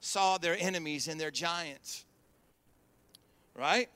saw 0.00 0.38
their 0.38 0.56
enemies 0.58 1.06
and 1.06 1.20
their 1.20 1.30
giants. 1.30 2.04
Right? 3.54 3.90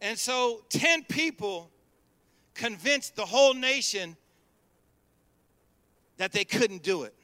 And 0.00 0.16
so 0.16 0.62
10 0.68 1.04
people 1.04 1.70
convinced 2.54 3.16
the 3.16 3.26
whole 3.26 3.54
nation 3.54 4.16
that 6.16 6.32
they 6.32 6.44
couldn't 6.44 6.82
do 6.82 7.02
it. 7.02 7.14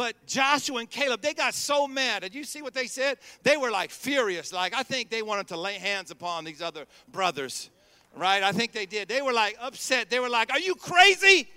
But 0.00 0.16
Joshua 0.26 0.78
and 0.78 0.88
Caleb, 0.88 1.20
they 1.20 1.34
got 1.34 1.52
so 1.52 1.86
mad. 1.86 2.22
Did 2.22 2.34
you 2.34 2.42
see 2.42 2.62
what 2.62 2.72
they 2.72 2.86
said? 2.86 3.18
They 3.42 3.58
were 3.58 3.70
like 3.70 3.90
furious. 3.90 4.50
Like, 4.50 4.74
I 4.74 4.82
think 4.82 5.10
they 5.10 5.20
wanted 5.20 5.48
to 5.48 5.58
lay 5.58 5.74
hands 5.74 6.10
upon 6.10 6.46
these 6.46 6.62
other 6.62 6.86
brothers, 7.12 7.68
right? 8.16 8.42
I 8.42 8.50
think 8.52 8.72
they 8.72 8.86
did. 8.86 9.08
They 9.08 9.20
were 9.20 9.34
like 9.34 9.58
upset. 9.60 10.08
They 10.08 10.18
were 10.18 10.30
like, 10.30 10.50
Are 10.52 10.58
you 10.58 10.74
crazy? 10.74 11.50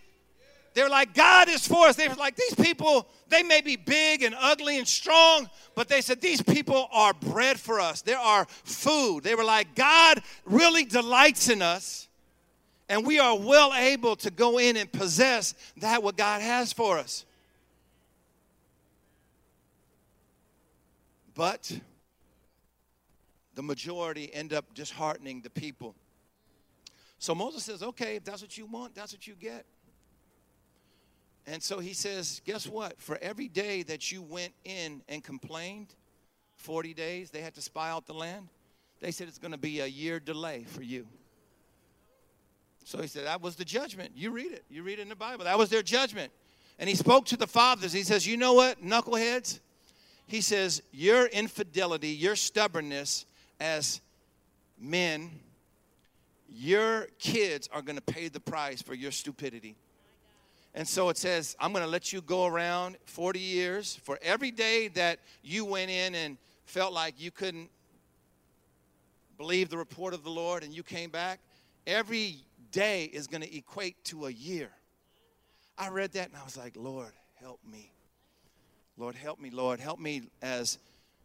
They 0.73 0.83
were 0.83 0.89
like, 0.89 1.13
God 1.13 1.47
is 1.47 1.65
for 1.65 1.87
us. 1.87 1.95
They 1.95 2.09
were 2.09 2.15
like, 2.15 2.35
These 2.35 2.55
people, 2.55 3.07
they 3.29 3.43
may 3.43 3.61
be 3.61 3.77
big 3.77 4.23
and 4.23 4.35
ugly 4.37 4.77
and 4.77 4.85
strong, 4.85 5.49
but 5.73 5.87
they 5.87 6.01
said, 6.01 6.19
These 6.19 6.41
people 6.41 6.89
are 6.91 7.13
bread 7.13 7.57
for 7.57 7.79
us. 7.79 8.01
They 8.01 8.11
are 8.11 8.45
food. 8.65 9.23
They 9.23 9.35
were 9.35 9.45
like, 9.45 9.73
God 9.73 10.21
really 10.43 10.83
delights 10.83 11.47
in 11.47 11.61
us, 11.61 12.09
and 12.89 13.07
we 13.07 13.19
are 13.19 13.39
well 13.39 13.73
able 13.73 14.17
to 14.17 14.29
go 14.29 14.57
in 14.57 14.75
and 14.75 14.91
possess 14.91 15.55
that 15.77 16.03
what 16.03 16.17
God 16.17 16.41
has 16.41 16.73
for 16.73 16.97
us. 16.97 17.23
But 21.35 21.79
the 23.55 23.63
majority 23.63 24.33
end 24.33 24.53
up 24.53 24.73
disheartening 24.73 25.41
the 25.41 25.49
people. 25.49 25.95
So 27.19 27.33
Moses 27.33 27.63
says, 27.63 27.81
okay, 27.81 28.17
if 28.17 28.23
that's 28.23 28.41
what 28.41 28.57
you 28.57 28.65
want, 28.65 28.95
that's 28.95 29.13
what 29.13 29.25
you 29.27 29.35
get. 29.35 29.65
And 31.45 31.61
so 31.61 31.79
he 31.79 31.93
says, 31.93 32.41
guess 32.45 32.67
what? 32.67 32.99
For 33.01 33.17
every 33.21 33.47
day 33.47 33.83
that 33.83 34.11
you 34.11 34.21
went 34.21 34.53
in 34.63 35.01
and 35.09 35.23
complained, 35.23 35.93
40 36.55 36.93
days, 36.93 37.31
they 37.31 37.41
had 37.41 37.53
to 37.55 37.61
spy 37.61 37.89
out 37.89 38.05
the 38.05 38.13
land. 38.13 38.47
They 39.01 39.11
said 39.11 39.27
it's 39.27 39.39
going 39.39 39.51
to 39.51 39.57
be 39.57 39.81
a 39.81 39.85
year 39.85 40.19
delay 40.19 40.65
for 40.67 40.81
you. 40.81 41.07
So 42.85 43.01
he 43.01 43.07
said, 43.07 43.25
that 43.25 43.41
was 43.41 43.55
the 43.55 43.65
judgment. 43.65 44.11
You 44.15 44.31
read 44.31 44.51
it. 44.51 44.63
You 44.69 44.83
read 44.83 44.99
it 44.99 45.03
in 45.03 45.09
the 45.09 45.15
Bible. 45.15 45.45
That 45.45 45.57
was 45.57 45.69
their 45.69 45.81
judgment. 45.81 46.31
And 46.79 46.89
he 46.89 46.95
spoke 46.95 47.25
to 47.27 47.37
the 47.37 47.47
fathers. 47.47 47.93
He 47.93 48.03
says, 48.03 48.25
you 48.25 48.37
know 48.37 48.53
what, 48.53 48.83
knuckleheads? 48.83 49.59
He 50.27 50.41
says, 50.41 50.81
Your 50.91 51.27
infidelity, 51.27 52.09
your 52.09 52.35
stubbornness 52.35 53.25
as 53.59 54.01
men, 54.79 55.31
your 56.49 57.07
kids 57.19 57.69
are 57.73 57.81
going 57.81 57.95
to 57.95 58.01
pay 58.01 58.27
the 58.27 58.39
price 58.39 58.81
for 58.81 58.93
your 58.93 59.11
stupidity. 59.11 59.75
And 60.75 60.87
so 60.87 61.09
it 61.09 61.17
says, 61.17 61.55
I'm 61.59 61.71
going 61.71 61.83
to 61.85 61.89
let 61.89 62.11
you 62.11 62.21
go 62.21 62.45
around 62.45 62.97
40 63.05 63.39
years 63.39 63.95
for 64.03 64.17
every 64.21 64.51
day 64.51 64.87
that 64.89 65.19
you 65.43 65.65
went 65.65 65.91
in 65.91 66.15
and 66.15 66.37
felt 66.65 66.93
like 66.93 67.15
you 67.19 67.29
couldn't 67.29 67.69
believe 69.37 69.69
the 69.69 69.77
report 69.77 70.13
of 70.13 70.23
the 70.23 70.31
Lord 70.31 70.63
and 70.63 70.73
you 70.73 70.81
came 70.81 71.09
back. 71.09 71.39
Every 71.85 72.37
day 72.71 73.05
is 73.05 73.27
going 73.27 73.41
to 73.41 73.55
equate 73.55 74.03
to 74.05 74.25
a 74.25 74.31
year. 74.31 74.69
I 75.77 75.89
read 75.89 76.13
that 76.13 76.29
and 76.29 76.37
I 76.37 76.43
was 76.43 76.57
like, 76.57 76.73
Lord, 76.75 77.11
help 77.39 77.59
me. 77.69 77.91
Lord, 78.97 79.15
help 79.15 79.39
me, 79.39 79.49
Lord. 79.49 79.79
Help 79.79 79.99
me 79.99 80.23
as 80.41 80.77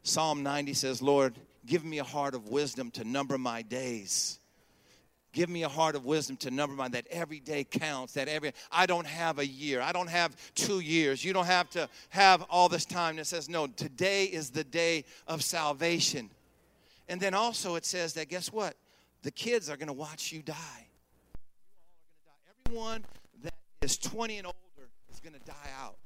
Psalm 0.03 0.43
90 0.43 0.75
says, 0.75 1.03
Lord, 1.03 1.35
give 1.67 1.85
me 1.85 1.99
a 1.99 2.05
heart 2.05 2.35
of 2.35 2.49
wisdom 2.49 2.91
to 2.93 3.05
number 3.05 3.37
my 3.37 3.63
days. 3.63 4.39
Give 5.33 5.51
me 5.51 5.63
a 5.63 5.69
heart 5.69 5.95
of 5.95 6.07
wisdom 6.07 6.37
to 6.39 6.51
number 6.51 6.75
my 6.75 6.89
that 6.89 7.07
every 7.11 7.39
day 7.39 7.63
counts. 7.63 8.15
That 8.15 8.29
every 8.29 8.53
I 8.73 8.87
don't 8.87 9.07
have 9.07 9.39
a 9.39 9.47
year. 9.47 9.83
I 9.83 9.93
don't 9.93 10.09
have 10.09 10.35
two 10.55 10.81
years. 10.81 11.23
You 11.23 11.35
don't 11.35 11.47
have 11.47 11.69
to 11.71 11.89
have 12.09 12.43
all 12.49 12.71
this 12.71 12.87
time 12.87 13.17
that 13.17 13.27
says, 13.27 13.49
no, 13.49 13.67
today 13.67 14.25
is 14.25 14.51
the 14.51 14.65
day 14.65 15.05
of 15.27 15.43
salvation. 15.43 16.31
And 17.09 17.21
then 17.21 17.35
also 17.35 17.75
it 17.75 17.85
says 17.85 18.15
that 18.15 18.29
guess 18.29 18.51
what? 18.51 18.75
The 19.23 19.31
kids 19.31 19.69
are 19.69 19.77
gonna 19.77 19.93
watch 19.93 20.33
you 20.33 20.41
die. 20.41 20.87
Everyone 22.67 23.05
that 23.43 23.55
is 23.83 23.99
20 23.99 24.39
and 24.39 24.47
older 24.47 24.89
is 25.13 25.21
gonna 25.21 25.39
die 25.45 25.71
out. 25.83 25.97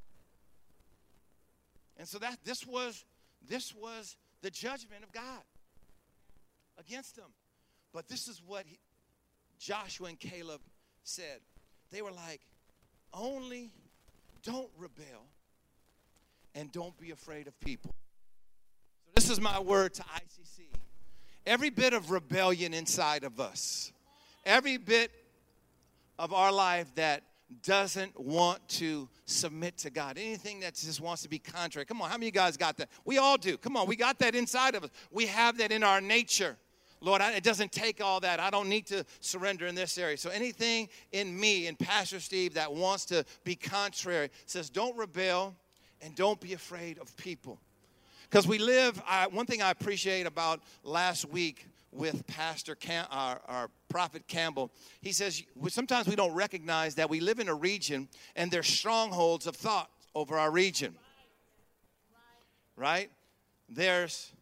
And 2.03 2.09
so 2.09 2.19
that 2.19 2.38
this 2.43 2.67
was 2.67 3.05
this 3.49 3.73
was 3.73 4.17
the 4.41 4.51
judgment 4.51 5.05
of 5.05 5.12
God 5.12 5.45
against 6.77 7.15
them. 7.15 7.31
But 7.93 8.09
this 8.09 8.27
is 8.27 8.43
what 8.45 8.65
he, 8.67 8.77
Joshua 9.61 10.09
and 10.09 10.19
Caleb 10.19 10.61
said. 11.05 11.38
They 11.93 12.03
were 12.03 12.11
like, 12.11 12.41
only 13.15 13.71
don't 14.43 14.69
rebel 14.77 15.29
and 16.57 16.73
don't 16.73 16.99
be 16.99 17.12
afraid 17.12 17.47
of 17.47 17.61
people. 17.61 17.95
So 19.05 19.12
this 19.15 19.31
is 19.31 19.41
my 19.41 19.61
word 19.61 19.95
to 19.95 20.03
ICC. 20.03 20.62
Every 21.47 21.71
bit 21.71 21.93
of 21.93 22.11
rebellion 22.11 22.75
inside 22.75 23.23
of 23.23 23.38
us, 23.38 23.93
every 24.45 24.77
bit 24.77 25.12
of 26.19 26.33
our 26.33 26.51
life 26.51 26.93
that 26.97 27.23
doesn't 27.62 28.19
want 28.19 28.67
to 28.69 29.09
submit 29.27 29.79
to 29.79 29.91
God. 29.91 30.19
Anything 30.19 30.61
that 30.61 30.75
just 30.75 31.01
wants 31.01 31.23
to 31.23 31.29
be 31.29 31.38
contrary. 31.38 31.85
Come 31.85 32.01
on, 32.01 32.09
how 32.09 32.17
many 32.17 32.27
of 32.27 32.35
you 32.35 32.41
guys 32.41 32.57
got 32.57 32.77
that? 32.79 32.88
We 33.05 33.19
all 33.19 33.37
do. 33.37 33.57
Come 33.57 33.77
on, 33.77 33.87
we 33.87 33.97
got 33.97 34.19
that 34.21 34.35
inside 34.35 34.75
of 34.75 34.85
us. 34.85 34.91
We 35.11 35.27
have 35.27 35.59
that 35.59 35.73
in 35.73 35.83
our 35.83 36.01
nature. 36.01 36.57
Lord, 37.01 37.21
I, 37.21 37.33
it 37.33 37.43
doesn't 37.43 37.73
take 37.73 38.01
all 38.01 38.21
that. 38.21 38.38
I 38.38 38.51
don't 38.51 38.69
need 38.69 38.87
to 38.87 39.05
surrender 39.21 39.67
in 39.67 39.75
this 39.75 39.99
area. 39.99 40.17
So 40.17 40.31
anything 40.31 40.88
in 41.11 41.38
me, 41.38 41.67
in 41.67 41.75
Pastor 41.75 42.21
Steve, 42.21 42.55
that 42.55 42.73
wants 42.73 43.05
to 43.07 43.25
be 43.45 43.57
contrary 43.57 44.31
says, 44.47 44.71
don't 44.71 44.97
rebel 44.97 45.57
and 46.01 46.15
don't 46.15 46.41
be 46.41 46.53
afraid 46.53 46.99
of 46.99 47.17
people. 47.17 47.59
Because 48.31 48.47
we 48.47 48.59
live, 48.59 49.03
I, 49.07 49.27
one 49.27 49.47
thing 49.47 49.61
I 49.62 49.71
appreciate 49.71 50.27
about 50.27 50.61
last 50.85 51.29
week 51.29 51.67
with 51.92 52.26
Pastor 52.26 52.74
Cam, 52.74 53.07
our, 53.11 53.40
our 53.46 53.70
prophet 53.88 54.26
Campbell. 54.26 54.72
He 55.00 55.12
says 55.12 55.42
sometimes 55.68 56.09
we 56.09 56.16
don't 56.16 56.35
recognize 56.35 56.94
that 56.96 57.11
we 57.11 57.20
live 57.20 57.38
in 57.38 57.48
a 57.48 57.55
region 57.55 58.09
and 58.35 58.50
there's 58.50 58.66
strongholds 58.66 59.46
of 59.46 59.55
thought 59.55 59.90
over 60.14 60.38
our 60.38 60.50
region. 60.50 60.94
Right? 62.76 63.11
There's 63.68 64.33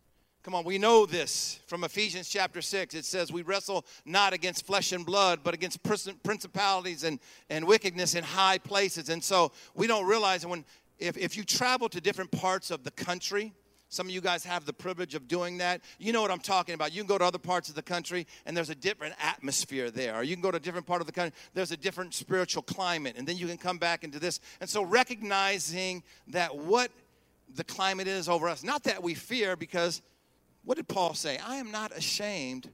Come 0.42 0.54
on, 0.54 0.64
we 0.64 0.78
know 0.78 1.04
this 1.04 1.60
from 1.66 1.84
Ephesians 1.84 2.26
chapter 2.26 2.62
6. 2.62 2.94
It 2.94 3.04
says, 3.04 3.30
We 3.30 3.42
wrestle 3.42 3.84
not 4.06 4.32
against 4.32 4.66
flesh 4.66 4.92
and 4.92 5.04
blood, 5.04 5.40
but 5.44 5.52
against 5.52 5.82
principalities 5.82 7.04
and, 7.04 7.20
and 7.50 7.66
wickedness 7.66 8.14
in 8.14 8.24
high 8.24 8.56
places. 8.56 9.10
And 9.10 9.22
so 9.22 9.52
we 9.74 9.86
don't 9.86 10.06
realize 10.06 10.46
when, 10.46 10.64
if, 10.98 11.18
if 11.18 11.36
you 11.36 11.44
travel 11.44 11.90
to 11.90 12.00
different 12.00 12.30
parts 12.30 12.70
of 12.70 12.84
the 12.84 12.90
country, 12.92 13.52
some 13.90 14.06
of 14.06 14.12
you 14.12 14.20
guys 14.20 14.44
have 14.44 14.64
the 14.66 14.72
privilege 14.72 15.16
of 15.16 15.26
doing 15.26 15.58
that. 15.58 15.80
You 15.98 16.12
know 16.12 16.22
what 16.22 16.30
I'm 16.30 16.38
talking 16.38 16.76
about. 16.76 16.94
You 16.94 17.02
can 17.02 17.08
go 17.08 17.18
to 17.18 17.24
other 17.24 17.38
parts 17.38 17.68
of 17.68 17.74
the 17.74 17.82
country 17.82 18.24
and 18.46 18.56
there's 18.56 18.70
a 18.70 18.74
different 18.76 19.16
atmosphere 19.20 19.90
there. 19.90 20.14
Or 20.14 20.22
you 20.22 20.36
can 20.36 20.42
go 20.42 20.52
to 20.52 20.58
a 20.58 20.60
different 20.60 20.86
part 20.86 21.00
of 21.00 21.08
the 21.08 21.12
country, 21.12 21.36
there's 21.54 21.72
a 21.72 21.76
different 21.76 22.14
spiritual 22.14 22.62
climate. 22.62 23.16
And 23.18 23.26
then 23.26 23.36
you 23.36 23.48
can 23.48 23.58
come 23.58 23.78
back 23.78 24.04
into 24.04 24.20
this. 24.20 24.38
And 24.60 24.70
so 24.70 24.84
recognizing 24.84 26.04
that 26.28 26.56
what 26.56 26.92
the 27.56 27.64
climate 27.64 28.06
is 28.06 28.28
over 28.28 28.48
us, 28.48 28.62
not 28.62 28.84
that 28.84 29.02
we 29.02 29.14
fear, 29.14 29.56
because 29.56 30.02
what 30.64 30.76
did 30.76 30.86
Paul 30.86 31.14
say? 31.14 31.38
I 31.38 31.56
am 31.56 31.72
not 31.72 31.90
ashamed 31.90 32.70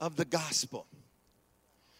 of 0.00 0.16
the 0.16 0.24
gospel. 0.24 0.86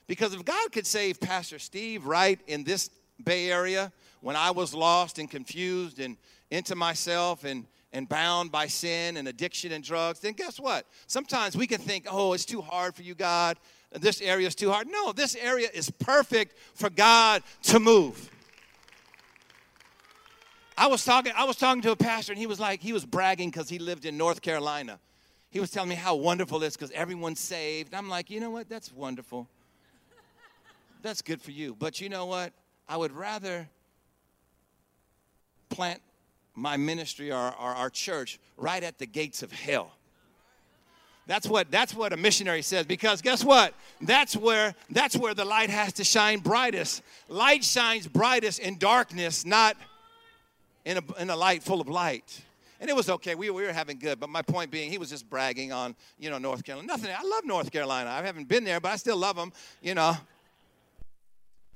Because 0.07 0.33
if 0.33 0.43
God 0.43 0.73
could 0.73 0.87
save 0.87 1.21
Pastor 1.21 1.59
Steve 1.59 2.07
right 2.07 2.41
in 2.47 2.65
this 2.65 2.89
Bay 3.23 3.51
Area 3.51 3.93
when 4.23 4.37
I 4.37 4.53
was 4.53 4.73
lost 4.73 5.19
and 5.19 5.31
confused 5.31 6.01
and 6.01 6.17
into 6.51 6.75
myself 6.75 7.45
and 7.45 7.67
and 7.99 8.09
bound 8.09 8.51
by 8.51 8.67
sin 8.67 9.17
and 9.19 9.29
addiction 9.29 9.73
and 9.73 9.85
drugs, 9.85 10.21
then 10.21 10.33
guess 10.33 10.59
what? 10.59 10.87
Sometimes 11.07 11.57
we 11.57 11.67
can 11.67 11.81
think, 11.81 12.07
oh, 12.11 12.33
it's 12.33 12.45
too 12.45 12.63
hard 12.63 12.95
for 12.95 13.03
you, 13.03 13.15
God. 13.15 13.59
This 13.93 14.23
area 14.23 14.47
is 14.47 14.55
too 14.55 14.71
hard. 14.71 14.87
No, 14.89 15.13
this 15.13 15.35
area 15.35 15.69
is 15.75 15.91
perfect 15.91 16.57
for 16.75 16.89
God 16.89 17.43
to 17.65 17.81
move. 17.81 18.31
I 20.77 20.87
was 20.87 21.05
talking, 21.05 21.33
I 21.37 21.45
was 21.45 21.57
talking 21.57 21.83
to 21.83 21.91
a 21.91 21.97
pastor, 21.97 22.33
and 22.33 22.39
he 22.39 22.47
was 22.47 22.61
like, 22.61 22.81
he 22.81 22.93
was 22.93 23.05
bragging 23.05 23.51
because 23.51 23.69
he 23.69 23.81
lived 23.81 24.05
in 24.05 24.17
North 24.17 24.41
Carolina. 24.41 25.01
He 25.51 25.59
was 25.59 25.71
telling 25.71 25.89
me 25.89 25.97
how 25.97 26.15
wonderful 26.15 26.63
it 26.63 26.67
is 26.69 26.77
because 26.77 26.93
everyone's 26.93 27.41
saved. 27.41 27.95
I'm 27.95 28.09
like, 28.09 28.31
you 28.31 28.39
know 28.39 28.51
what? 28.51 28.69
That's 28.69 28.93
wonderful. 28.93 29.49
That's 31.03 31.21
good 31.21 31.43
for 31.43 31.51
you. 31.51 31.75
But 31.77 32.01
you 32.01 32.09
know 32.09 32.27
what? 32.27 32.53
I 32.89 32.97
would 32.97 33.13
rather 33.13 33.69
plant 35.69 36.01
my 36.59 36.77
ministry 36.77 37.31
or, 37.31 37.37
or 37.37 37.75
our 37.75 37.90
church 37.90 38.38
right 38.57 38.83
at 38.83 38.99
the 38.99 39.07
gates 39.07 39.42
of 39.42 39.53
hell. 39.53 39.92
That's 41.27 41.47
what 41.47 41.71
that's 41.71 41.94
what 41.94 42.14
a 42.14 42.16
missionary 42.16 42.62
says 42.62 42.87
because 42.87 43.21
guess 43.21 43.44
what? 43.44 43.75
That's 44.01 44.35
where 44.35 44.75
that's 44.88 45.14
where 45.14 45.35
the 45.35 45.44
light 45.44 45.68
has 45.68 45.92
to 45.94 46.05
shine 46.05 46.38
brightest. 46.38 47.03
Light 47.29 47.62
shines 47.62 48.07
brightest 48.07 48.61
in 48.61 48.79
darkness, 48.79 49.44
not 49.44 49.77
in 50.87 50.97
a, 50.97 51.21
in 51.21 51.29
a 51.29 51.37
light 51.37 51.62
full 51.62 51.83
of 51.83 51.88
light. 51.88 52.40
And 52.81 52.88
it 52.88 52.97
was 52.97 53.11
okay. 53.11 53.35
We, 53.35 53.51
we 53.51 53.62
were 53.62 53.73
having 53.73 53.99
good. 53.99 54.21
But 54.21 54.31
my 54.31 54.40
point 54.40 54.71
being, 54.71 54.90
he 54.90 54.99
was 54.99 55.11
just 55.11 55.29
bragging 55.29 55.73
on, 55.73 55.97
you 56.18 56.31
know, 56.31 56.38
North 56.38 56.64
Carolina. 56.64 56.87
Nothing. 56.87 57.11
I 57.11 57.23
love 57.23 57.44
North 57.44 57.73
Carolina. 57.73 58.09
I 58.09 58.23
haven't 58.23 58.49
been 58.49 58.64
there, 58.64 58.81
but 58.81 58.92
I 58.92 58.97
still 58.97 59.16
love 59.16 59.37
them, 59.37 59.53
you 59.83 59.94
know. 59.94 60.16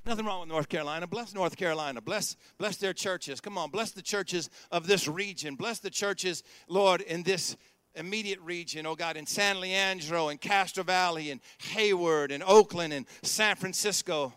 Nothing 0.04 0.26
wrong 0.26 0.40
with 0.40 0.48
North 0.48 0.68
Carolina. 0.68 1.06
Bless 1.06 1.32
North 1.32 1.56
Carolina. 1.56 2.00
Bless, 2.00 2.36
bless 2.58 2.76
their 2.76 2.92
churches. 2.92 3.40
Come 3.40 3.56
on, 3.56 3.70
bless 3.70 3.92
the 3.92 4.02
churches 4.02 4.50
of 4.72 4.86
this 4.86 5.06
region. 5.06 5.54
Bless 5.54 5.78
the 5.78 5.90
churches, 5.90 6.42
Lord, 6.66 7.02
in 7.02 7.22
this 7.22 7.56
immediate 7.94 8.40
region, 8.40 8.84
oh 8.86 8.96
God, 8.96 9.16
in 9.16 9.26
San 9.26 9.60
Leandro 9.60 10.28
and 10.28 10.40
Castro 10.40 10.82
Valley 10.82 11.30
and 11.30 11.40
Hayward 11.58 12.32
and 12.32 12.42
Oakland 12.42 12.92
and 12.92 13.06
San 13.22 13.54
Francisco. 13.54 14.32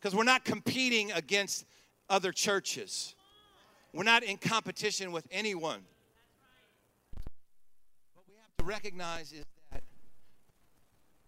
Because 0.00 0.14
we're 0.14 0.24
not 0.24 0.44
competing 0.44 1.12
against 1.12 1.66
other 2.08 2.32
churches. 2.32 3.14
We're 3.92 4.04
not 4.04 4.22
in 4.22 4.38
competition 4.38 5.12
with 5.12 5.26
anyone. 5.30 5.82
What 8.14 8.24
we 8.26 8.34
have 8.40 8.56
to 8.58 8.64
recognize 8.64 9.32
is 9.32 9.44
that 9.70 9.82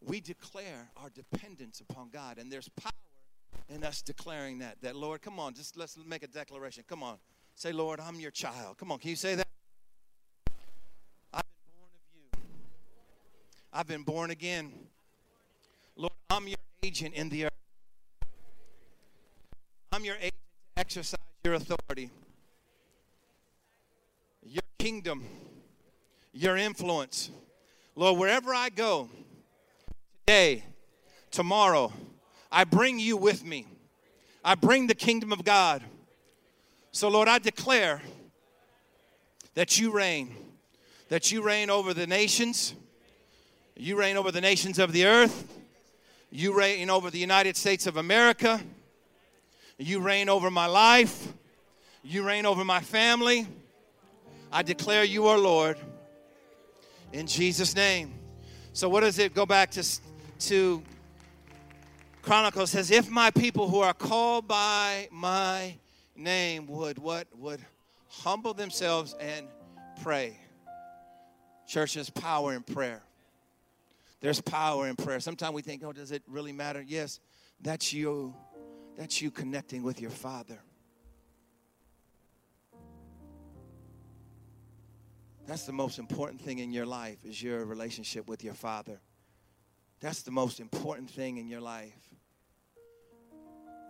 we 0.00 0.20
declare 0.20 0.88
our 0.96 1.10
dependence 1.10 1.80
upon 1.80 2.08
God, 2.10 2.38
and 2.38 2.50
there's 2.50 2.70
power 2.70 2.92
and 3.68 3.84
us 3.84 4.02
declaring 4.02 4.58
that. 4.58 4.80
That, 4.82 4.96
Lord, 4.96 5.22
come 5.22 5.38
on, 5.38 5.54
just 5.54 5.76
let's 5.76 5.98
make 6.06 6.22
a 6.22 6.28
declaration. 6.28 6.84
Come 6.88 7.02
on. 7.02 7.18
Say, 7.54 7.72
Lord, 7.72 8.00
I'm 8.00 8.18
your 8.18 8.30
child. 8.30 8.78
Come 8.78 8.92
on, 8.92 8.98
can 8.98 9.10
you 9.10 9.16
say 9.16 9.34
that? 9.34 9.46
I've 11.32 11.44
been 11.46 11.62
born 11.72 11.90
of 11.90 12.02
you. 12.14 12.40
I've 13.72 13.86
been 13.86 14.02
born 14.02 14.30
again. 14.30 14.72
Lord, 15.96 16.12
I'm 16.30 16.48
your 16.48 16.56
agent 16.82 17.14
in 17.14 17.28
the 17.28 17.44
earth. 17.46 17.50
I'm 19.92 20.04
your 20.04 20.16
agent 20.16 20.34
to 20.76 20.80
exercise 20.80 21.20
your 21.44 21.54
authority, 21.54 22.10
your 24.42 24.62
kingdom, 24.78 25.24
your 26.32 26.56
influence. 26.56 27.30
Lord, 27.94 28.18
wherever 28.18 28.54
I 28.54 28.70
go, 28.70 29.10
today, 30.26 30.64
tomorrow, 31.30 31.92
I 32.52 32.64
bring 32.64 32.98
you 32.98 33.16
with 33.16 33.44
me. 33.44 33.66
I 34.44 34.54
bring 34.54 34.86
the 34.86 34.94
kingdom 34.94 35.32
of 35.32 35.44
God. 35.44 35.82
So, 36.92 37.08
Lord, 37.08 37.26
I 37.26 37.38
declare 37.38 38.02
that 39.54 39.80
you 39.80 39.90
reign, 39.90 40.36
that 41.08 41.32
you 41.32 41.42
reign 41.42 41.70
over 41.70 41.94
the 41.94 42.06
nations, 42.06 42.74
you 43.74 43.98
reign 43.98 44.16
over 44.16 44.30
the 44.30 44.40
nations 44.40 44.78
of 44.78 44.92
the 44.92 45.06
earth, 45.06 45.48
you 46.30 46.56
reign 46.56 46.90
over 46.90 47.10
the 47.10 47.18
United 47.18 47.56
States 47.56 47.86
of 47.86 47.96
America, 47.96 48.60
you 49.78 50.00
reign 50.00 50.28
over 50.28 50.50
my 50.50 50.66
life, 50.66 51.32
you 52.04 52.22
reign 52.22 52.44
over 52.44 52.64
my 52.64 52.80
family. 52.80 53.46
I 54.52 54.62
declare 54.62 55.04
you 55.04 55.28
are 55.28 55.38
Lord 55.38 55.78
in 57.12 57.26
Jesus' 57.26 57.74
name. 57.74 58.12
So, 58.74 58.88
what 58.88 59.00
does 59.00 59.18
it 59.18 59.34
go 59.34 59.46
back 59.46 59.70
to? 59.72 59.84
to 60.42 60.82
Chronicles 62.22 62.70
says, 62.70 62.92
if 62.92 63.10
my 63.10 63.30
people 63.32 63.68
who 63.68 63.80
are 63.80 63.92
called 63.92 64.46
by 64.46 65.08
my 65.10 65.76
name 66.14 66.66
would 66.68 66.98
what 66.98 67.26
would 67.36 67.60
humble 68.08 68.54
themselves 68.54 69.14
and 69.18 69.48
pray. 70.02 70.38
Church, 71.66 71.94
there's 71.94 72.10
power 72.10 72.54
in 72.54 72.62
prayer. 72.62 73.02
There's 74.20 74.40
power 74.40 74.86
in 74.86 74.94
prayer. 74.94 75.18
Sometimes 75.18 75.54
we 75.54 75.62
think, 75.62 75.82
oh, 75.84 75.92
does 75.92 76.12
it 76.12 76.22
really 76.28 76.52
matter? 76.52 76.84
Yes, 76.86 77.18
that's 77.60 77.92
you. 77.92 78.34
That's 78.96 79.20
you 79.20 79.30
connecting 79.30 79.82
with 79.82 80.00
your 80.00 80.10
Father. 80.10 80.58
That's 85.46 85.64
the 85.64 85.72
most 85.72 85.98
important 85.98 86.40
thing 86.40 86.58
in 86.60 86.72
your 86.72 86.86
life 86.86 87.24
is 87.24 87.42
your 87.42 87.64
relationship 87.64 88.28
with 88.28 88.44
your 88.44 88.54
Father. 88.54 89.00
That's 90.00 90.22
the 90.22 90.30
most 90.30 90.60
important 90.60 91.10
thing 91.10 91.38
in 91.38 91.48
your 91.48 91.60
life 91.60 92.01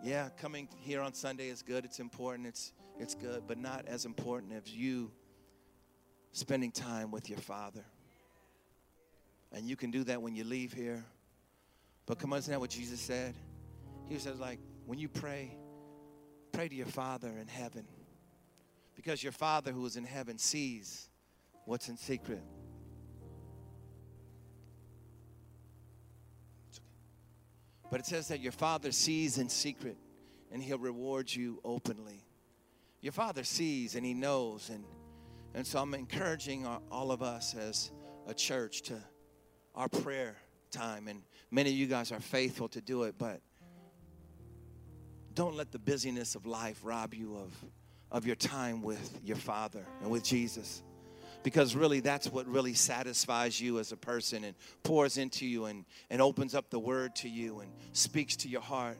yeah, 0.03 0.29
coming 0.37 0.67
here 0.81 1.01
on 1.01 1.13
Sunday 1.13 1.47
is 1.47 1.61
good. 1.61 1.85
It's 1.85 1.99
important. 1.99 2.47
It's 2.47 2.73
it's 2.99 3.15
good, 3.15 3.43
but 3.47 3.57
not 3.57 3.85
as 3.87 4.05
important 4.05 4.53
as 4.53 4.71
you 4.71 5.11
spending 6.31 6.71
time 6.71 7.09
with 7.09 7.29
your 7.29 7.39
Father. 7.39 7.83
And 9.51 9.67
you 9.67 9.75
can 9.75 9.91
do 9.91 10.03
that 10.05 10.21
when 10.21 10.35
you 10.35 10.43
leave 10.43 10.73
here. 10.73 11.03
But 12.05 12.19
come 12.19 12.33
on, 12.33 12.39
isn't 12.39 12.51
that 12.51 12.59
what 12.59 12.69
Jesus 12.69 12.99
said? 12.99 13.33
He 14.09 14.19
says, 14.19 14.39
like, 14.39 14.59
when 14.85 14.99
you 14.99 15.07
pray, 15.07 15.55
pray 16.51 16.67
to 16.67 16.75
your 16.75 16.87
Father 16.87 17.29
in 17.39 17.47
heaven. 17.47 17.85
Because 18.95 19.23
your 19.23 19.31
Father 19.31 19.71
who 19.71 19.85
is 19.85 19.95
in 19.95 20.03
heaven 20.03 20.37
sees 20.37 21.09
what's 21.65 21.89
in 21.89 21.97
secret. 21.97 22.43
But 27.93 27.99
it 27.99 28.07
says 28.07 28.29
that 28.29 28.39
your 28.39 28.51
Father 28.51 28.91
sees 28.91 29.37
in 29.37 29.49
secret, 29.49 29.97
and 30.51 30.63
He'll 30.63 30.79
reward 30.79 31.31
you 31.31 31.61
openly. 31.63 32.25
Your 33.01 33.13
Father 33.13 33.43
sees 33.43 33.93
and 33.93 34.03
He 34.03 34.15
knows. 34.15 34.71
And, 34.71 34.83
and 35.53 35.67
so 35.67 35.77
I'm 35.77 35.93
encouraging 35.93 36.65
all 36.89 37.11
of 37.11 37.21
us 37.21 37.53
as 37.53 37.91
a 38.25 38.33
church 38.33 38.81
to 38.83 38.95
our 39.75 39.89
prayer 39.89 40.37
time. 40.71 41.07
And 41.07 41.21
many 41.51 41.69
of 41.69 41.75
you 41.75 41.85
guys 41.85 42.11
are 42.11 42.19
faithful 42.19 42.67
to 42.69 42.81
do 42.81 43.03
it, 43.03 43.13
but 43.19 43.41
don't 45.35 45.55
let 45.55 45.71
the 45.71 45.77
busyness 45.77 46.33
of 46.33 46.47
life 46.47 46.79
rob 46.81 47.13
you 47.13 47.35
of, 47.35 47.53
of 48.09 48.25
your 48.25 48.35
time 48.35 48.81
with 48.81 49.19
your 49.23 49.37
Father 49.37 49.85
and 50.01 50.09
with 50.09 50.23
Jesus. 50.23 50.81
Because 51.43 51.75
really, 51.75 51.99
that's 51.99 52.27
what 52.29 52.47
really 52.47 52.73
satisfies 52.73 53.59
you 53.59 53.79
as 53.79 53.91
a 53.91 53.97
person 53.97 54.43
and 54.43 54.55
pours 54.83 55.17
into 55.17 55.45
you 55.45 55.65
and, 55.65 55.85
and 56.09 56.21
opens 56.21 56.55
up 56.55 56.69
the 56.69 56.79
word 56.79 57.15
to 57.17 57.29
you 57.29 57.59
and 57.59 57.71
speaks 57.91 58.37
to 58.37 58.47
your 58.47 58.61
heart. 58.61 58.97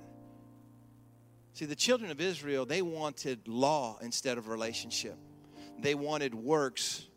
See, 1.53 1.65
the 1.65 1.75
children 1.75 2.11
of 2.11 2.19
Israel, 2.19 2.65
they 2.65 2.81
wanted 2.81 3.47
law 3.47 3.97
instead 4.01 4.37
of 4.37 4.47
relationship. 4.49 5.17
They 5.79 5.95
wanted 5.95 6.33
works 6.35 7.07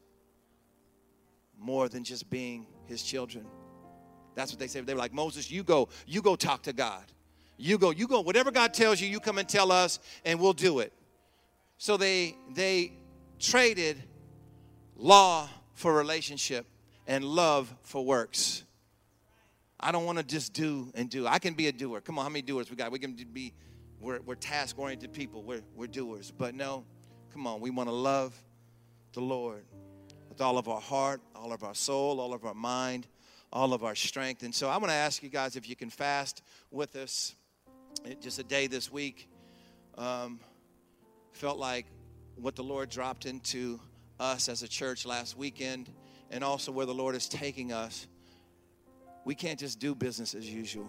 more 1.58 1.88
than 1.88 2.04
just 2.04 2.28
being 2.30 2.66
his 2.84 3.02
children. 3.02 3.46
That's 4.34 4.52
what 4.52 4.60
they 4.60 4.66
said. 4.66 4.86
They 4.86 4.92
were 4.92 5.00
like, 5.00 5.14
Moses, 5.14 5.50
you 5.50 5.64
go, 5.64 5.88
you 6.06 6.20
go 6.20 6.36
talk 6.36 6.62
to 6.64 6.72
God. 6.72 7.04
You 7.56 7.78
go, 7.78 7.90
you 7.90 8.06
go, 8.06 8.20
whatever 8.20 8.50
God 8.50 8.74
tells 8.74 9.00
you, 9.00 9.08
you 9.08 9.18
come 9.18 9.38
and 9.38 9.48
tell 9.48 9.72
us, 9.72 9.98
and 10.24 10.38
we'll 10.38 10.52
do 10.52 10.80
it. 10.80 10.92
So 11.78 11.96
they 11.96 12.36
they 12.54 12.92
traded 13.38 14.02
law 14.96 15.48
for 15.74 15.94
relationship 15.94 16.66
and 17.06 17.24
love 17.24 17.72
for 17.82 18.04
works. 18.04 18.64
I 19.78 19.92
don't 19.92 20.06
want 20.06 20.18
to 20.18 20.24
just 20.24 20.52
do 20.52 20.90
and 20.94 21.08
do. 21.10 21.26
I 21.26 21.38
can 21.38 21.54
be 21.54 21.68
a 21.68 21.72
doer. 21.72 22.00
Come 22.00 22.18
on, 22.18 22.24
how 22.24 22.30
many 22.30 22.42
doers 22.42 22.70
we 22.70 22.76
got? 22.76 22.90
We 22.90 22.98
can 22.98 23.12
be, 23.12 23.52
we're, 24.00 24.20
we're 24.22 24.34
task 24.34 24.78
oriented 24.78 25.12
people. 25.12 25.42
We're, 25.42 25.62
we're 25.74 25.86
doers. 25.86 26.32
But 26.36 26.54
no, 26.54 26.84
come 27.32 27.46
on, 27.46 27.60
we 27.60 27.70
want 27.70 27.88
to 27.88 27.94
love 27.94 28.34
the 29.12 29.20
Lord 29.20 29.64
with 30.28 30.40
all 30.40 30.58
of 30.58 30.68
our 30.68 30.80
heart, 30.80 31.20
all 31.34 31.52
of 31.52 31.62
our 31.62 31.74
soul, 31.74 32.20
all 32.20 32.32
of 32.32 32.44
our 32.44 32.54
mind, 32.54 33.06
all 33.52 33.74
of 33.74 33.84
our 33.84 33.94
strength. 33.94 34.42
And 34.42 34.54
so 34.54 34.68
I 34.68 34.78
want 34.78 34.88
to 34.88 34.94
ask 34.94 35.22
you 35.22 35.28
guys 35.28 35.56
if 35.56 35.68
you 35.68 35.76
can 35.76 35.90
fast 35.90 36.42
with 36.70 36.96
us 36.96 37.34
just 38.20 38.38
a 38.38 38.44
day 38.44 38.66
this 38.66 38.90
week. 38.90 39.28
Um, 39.96 40.40
felt 41.32 41.58
like 41.58 41.86
what 42.36 42.56
the 42.56 42.64
Lord 42.64 42.88
dropped 42.88 43.26
into 43.26 43.80
us 44.18 44.48
as 44.48 44.62
a 44.62 44.68
church 44.68 45.06
last 45.06 45.36
weekend 45.36 45.90
and 46.30 46.42
also 46.42 46.72
where 46.72 46.86
the 46.86 46.94
Lord 46.94 47.14
is 47.14 47.28
taking 47.28 47.72
us. 47.72 48.06
We 49.24 49.34
can't 49.34 49.58
just 49.58 49.78
do 49.78 49.94
business 49.94 50.34
as 50.34 50.48
usual. 50.48 50.86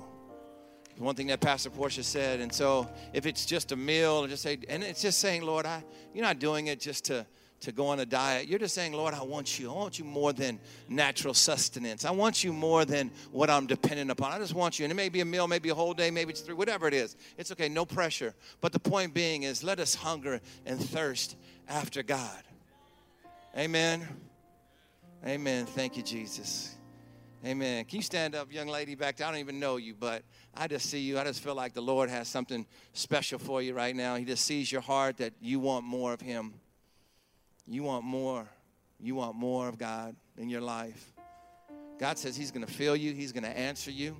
One 0.98 1.16
thing 1.16 1.28
that 1.28 1.42
Pastor 1.42 1.70
Portia 1.70 2.04
said, 2.04 2.40
and 2.40 2.52
so 2.52 2.90
if 3.14 3.28
it's 3.28 3.46
just 3.46 3.72
a 3.72 3.76
meal, 3.76 4.22
and 4.22 4.30
just 4.30 4.42
say, 4.42 4.58
and 4.68 4.84
it's 4.84 5.02
just 5.02 5.20
saying, 5.20 5.44
Lord, 5.44 5.68
I, 5.68 5.84
you're 6.14 6.26
not 6.26 6.40
doing 6.40 6.68
it 6.68 6.80
just 6.80 7.06
to 7.06 7.26
to 7.62 7.72
go 7.72 7.88
on 7.88 8.00
a 8.00 8.06
diet. 8.06 8.48
You're 8.48 8.60
just 8.60 8.76
saying, 8.76 8.94
Lord, 8.94 9.14
I 9.14 9.24
want 9.24 9.58
you. 9.58 9.72
I 9.72 9.74
want 9.74 9.98
you 9.98 10.06
more 10.06 10.32
than 10.32 10.60
natural 10.88 11.34
sustenance. 11.34 12.06
I 12.06 12.12
want 12.12 12.44
you 12.44 12.54
more 12.54 12.86
than 12.86 13.12
what 13.32 13.50
I'm 13.50 13.66
dependent 13.66 14.12
upon. 14.12 14.32
I 14.32 14.38
just 14.38 14.54
want 14.54 14.78
you. 14.78 14.86
And 14.86 14.92
it 14.92 14.96
may 14.96 15.10
be 15.10 15.22
a 15.22 15.26
meal, 15.26 15.48
maybe 15.48 15.70
a 15.70 15.76
whole 15.76 15.94
day, 15.94 16.12
maybe 16.12 16.32
it's 16.32 16.42
three, 16.42 16.54
whatever 16.54 16.88
it 16.88 16.94
is. 16.94 17.16
It's 17.38 17.52
okay, 17.52 17.68
no 17.68 17.86
pressure. 17.86 18.36
But 18.62 18.74
the 18.74 18.80
point 18.80 19.14
being 19.14 19.44
is 19.44 19.64
let 19.64 19.80
us 19.80 19.96
hunger 19.96 20.40
and 20.66 20.80
thirst 20.80 21.36
after 21.68 22.04
God. 22.04 22.44
Amen. 23.56 24.08
Amen. 25.26 25.66
Thank 25.66 25.98
you, 25.98 26.04
Jesus. 26.04 26.76
Amen. 27.46 27.86
Can 27.86 27.98
you 27.98 28.04
stand 28.04 28.36
up, 28.36 28.52
young 28.52 28.68
lady 28.68 28.96
back 28.96 29.18
there? 29.18 29.28
I 29.28 29.32
don't 29.32 29.40
even 29.40 29.60
know 29.60 29.78
you, 29.78 29.94
but 29.94 30.24
I 30.56 30.68
just 30.68 30.90
see 30.90 31.00
you. 31.00 31.20
I 31.20 31.24
just 31.24 31.44
feel 31.44 31.56
like 31.56 31.74
the 31.74 31.82
Lord 31.82 32.10
has 32.10 32.28
something 32.28 32.66
special 32.94 33.40
for 33.40 33.62
you 33.62 33.74
right 33.74 33.96
now. 33.96 34.16
He 34.16 34.26
just 34.26 34.44
sees 34.44 34.72
your 34.72 34.82
heart 34.82 35.18
that 35.18 35.34
you 35.40 35.60
want 35.60 35.86
more 35.86 36.14
of 36.14 36.22
Him. 36.22 36.56
You 37.68 37.84
want 37.84 38.04
more. 38.04 38.48
You 39.00 39.16
want 39.16 39.36
more 39.36 39.68
of 39.68 39.78
God 39.78 40.16
in 40.38 40.50
your 40.50 40.62
life. 40.62 41.14
God 42.00 42.18
says 42.18 42.36
He's 42.36 42.52
going 42.52 42.66
to 42.66 42.72
fill 42.72 42.96
you, 42.96 43.14
He's 43.14 43.32
going 43.32 43.44
to 43.44 43.58
answer 43.58 43.92
you, 43.92 44.18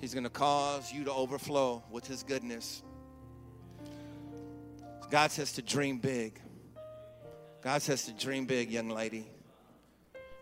He's 0.00 0.12
going 0.12 0.24
to 0.24 0.30
cause 0.30 0.92
you 0.92 1.04
to 1.04 1.12
overflow 1.12 1.82
with 1.90 2.06
His 2.06 2.22
goodness. 2.22 2.82
God 5.10 5.30
says 5.30 5.52
to 5.54 5.62
dream 5.62 5.98
big. 5.98 6.40
God 7.62 7.82
says 7.82 8.04
to 8.04 8.12
dream 8.12 8.46
big, 8.46 8.70
young 8.70 8.88
lady. 8.88 9.26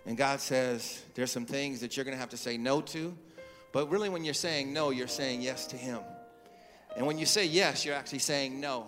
And 0.05 0.16
God 0.16 0.40
says 0.40 1.02
there's 1.14 1.33
some 1.33 1.46
things 1.46 1.81
that 1.81 1.96
you're 1.96 2.05
going 2.05 2.16
to 2.16 2.20
have 2.20 2.31
to 2.31 2.37
say 2.37 2.57
no 2.57 2.81
to. 2.81 3.16
But 3.72 3.90
really, 3.90 4.09
when 4.09 4.24
you're 4.24 4.35
saying 4.35 4.72
no, 4.72 4.90
you're 4.90 5.09
saying 5.09 5.42
yes 5.42 5.66
to 5.68 5.76
Him. 5.76 6.00
And 6.96 7.07
when 7.07 7.18
you 7.18 7.26
say 7.26 7.44
yes, 7.44 7.85
you're 7.85 7.94
actually 7.94 8.20
saying 8.20 8.61
no. 8.61 8.87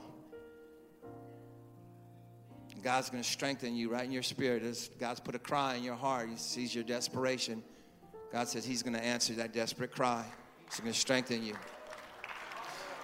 God's 2.82 3.10
going 3.10 3.22
to 3.22 3.28
strengthen 3.28 3.74
you 3.74 3.90
right 3.90 4.04
in 4.04 4.12
your 4.12 4.22
spirit. 4.22 4.62
As 4.62 4.88
God's 5.00 5.20
put 5.20 5.34
a 5.34 5.38
cry 5.38 5.74
in 5.74 5.82
your 5.82 5.96
heart. 5.96 6.28
He 6.28 6.36
sees 6.36 6.74
your 6.74 6.84
desperation. 6.84 7.62
God 8.32 8.48
says 8.48 8.64
He's 8.64 8.82
going 8.82 8.94
to 8.94 9.04
answer 9.04 9.34
that 9.34 9.52
desperate 9.52 9.90
cry. 9.90 10.24
He's 10.70 10.80
going 10.80 10.92
to 10.92 10.98
strengthen 10.98 11.44
you. 11.44 11.54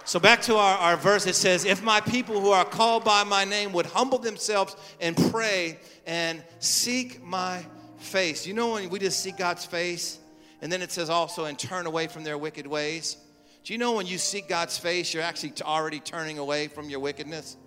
So, 0.07 0.19
back 0.19 0.43
to 0.43 0.55
our, 0.55 0.77
our 0.77 0.97
verse, 0.97 1.25
it 1.25 1.33
says, 1.33 1.65
If 1.65 1.81
my 1.81 1.99
people 1.99 2.39
who 2.39 2.51
are 2.51 2.63
called 2.63 3.03
by 3.03 3.23
my 3.23 3.43
name 3.43 3.73
would 3.73 3.87
humble 3.87 4.19
themselves 4.19 4.75
and 5.01 5.17
pray 5.31 5.79
and 6.05 6.43
seek 6.59 7.23
my 7.23 7.65
face. 7.97 8.45
You 8.45 8.53
know, 8.53 8.73
when 8.73 8.87
we 8.89 8.99
just 8.99 9.21
seek 9.21 9.35
God's 9.35 9.65
face, 9.65 10.19
and 10.61 10.71
then 10.71 10.83
it 10.83 10.91
says 10.91 11.09
also, 11.09 11.45
and 11.45 11.57
turn 11.57 11.87
away 11.87 12.05
from 12.05 12.23
their 12.23 12.37
wicked 12.37 12.67
ways. 12.67 13.17
Do 13.63 13.73
you 13.73 13.79
know 13.79 13.93
when 13.93 14.05
you 14.05 14.19
seek 14.19 14.47
God's 14.47 14.77
face, 14.77 15.11
you're 15.11 15.23
actually 15.23 15.53
already 15.63 15.99
turning 15.99 16.37
away 16.37 16.67
from 16.67 16.87
your 16.87 16.99
wickedness? 16.99 17.57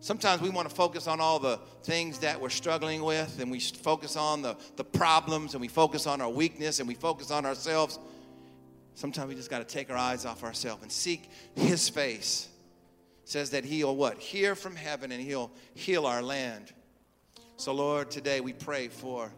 Sometimes 0.00 0.42
we 0.42 0.50
want 0.50 0.68
to 0.68 0.74
focus 0.74 1.06
on 1.06 1.22
all 1.22 1.38
the 1.38 1.58
things 1.84 2.18
that 2.18 2.38
we're 2.38 2.50
struggling 2.50 3.02
with, 3.02 3.40
and 3.40 3.50
we 3.50 3.60
focus 3.60 4.14
on 4.16 4.42
the, 4.42 4.58
the 4.76 4.84
problems, 4.84 5.54
and 5.54 5.62
we 5.62 5.68
focus 5.68 6.06
on 6.06 6.20
our 6.20 6.28
weakness, 6.28 6.80
and 6.80 6.86
we 6.86 6.94
focus 6.94 7.30
on 7.30 7.46
ourselves. 7.46 7.98
Sometimes 8.94 9.28
we 9.28 9.34
just 9.34 9.50
got 9.50 9.58
to 9.58 9.64
take 9.64 9.90
our 9.90 9.96
eyes 9.96 10.24
off 10.24 10.44
ourselves 10.44 10.82
and 10.82 10.92
seek 10.92 11.28
His 11.54 11.88
face. 11.88 12.48
It 13.24 13.28
says 13.28 13.50
that 13.50 13.64
He'll 13.64 13.96
what? 13.96 14.18
Hear 14.18 14.54
from 14.54 14.76
heaven, 14.76 15.12
and 15.12 15.20
He'll 15.22 15.50
heal 15.74 16.06
our 16.06 16.22
land. 16.22 16.72
So, 17.56 17.72
Lord, 17.72 18.10
today 18.10 18.40
we 18.40 18.52
pray 18.52 18.88
for 18.88 19.32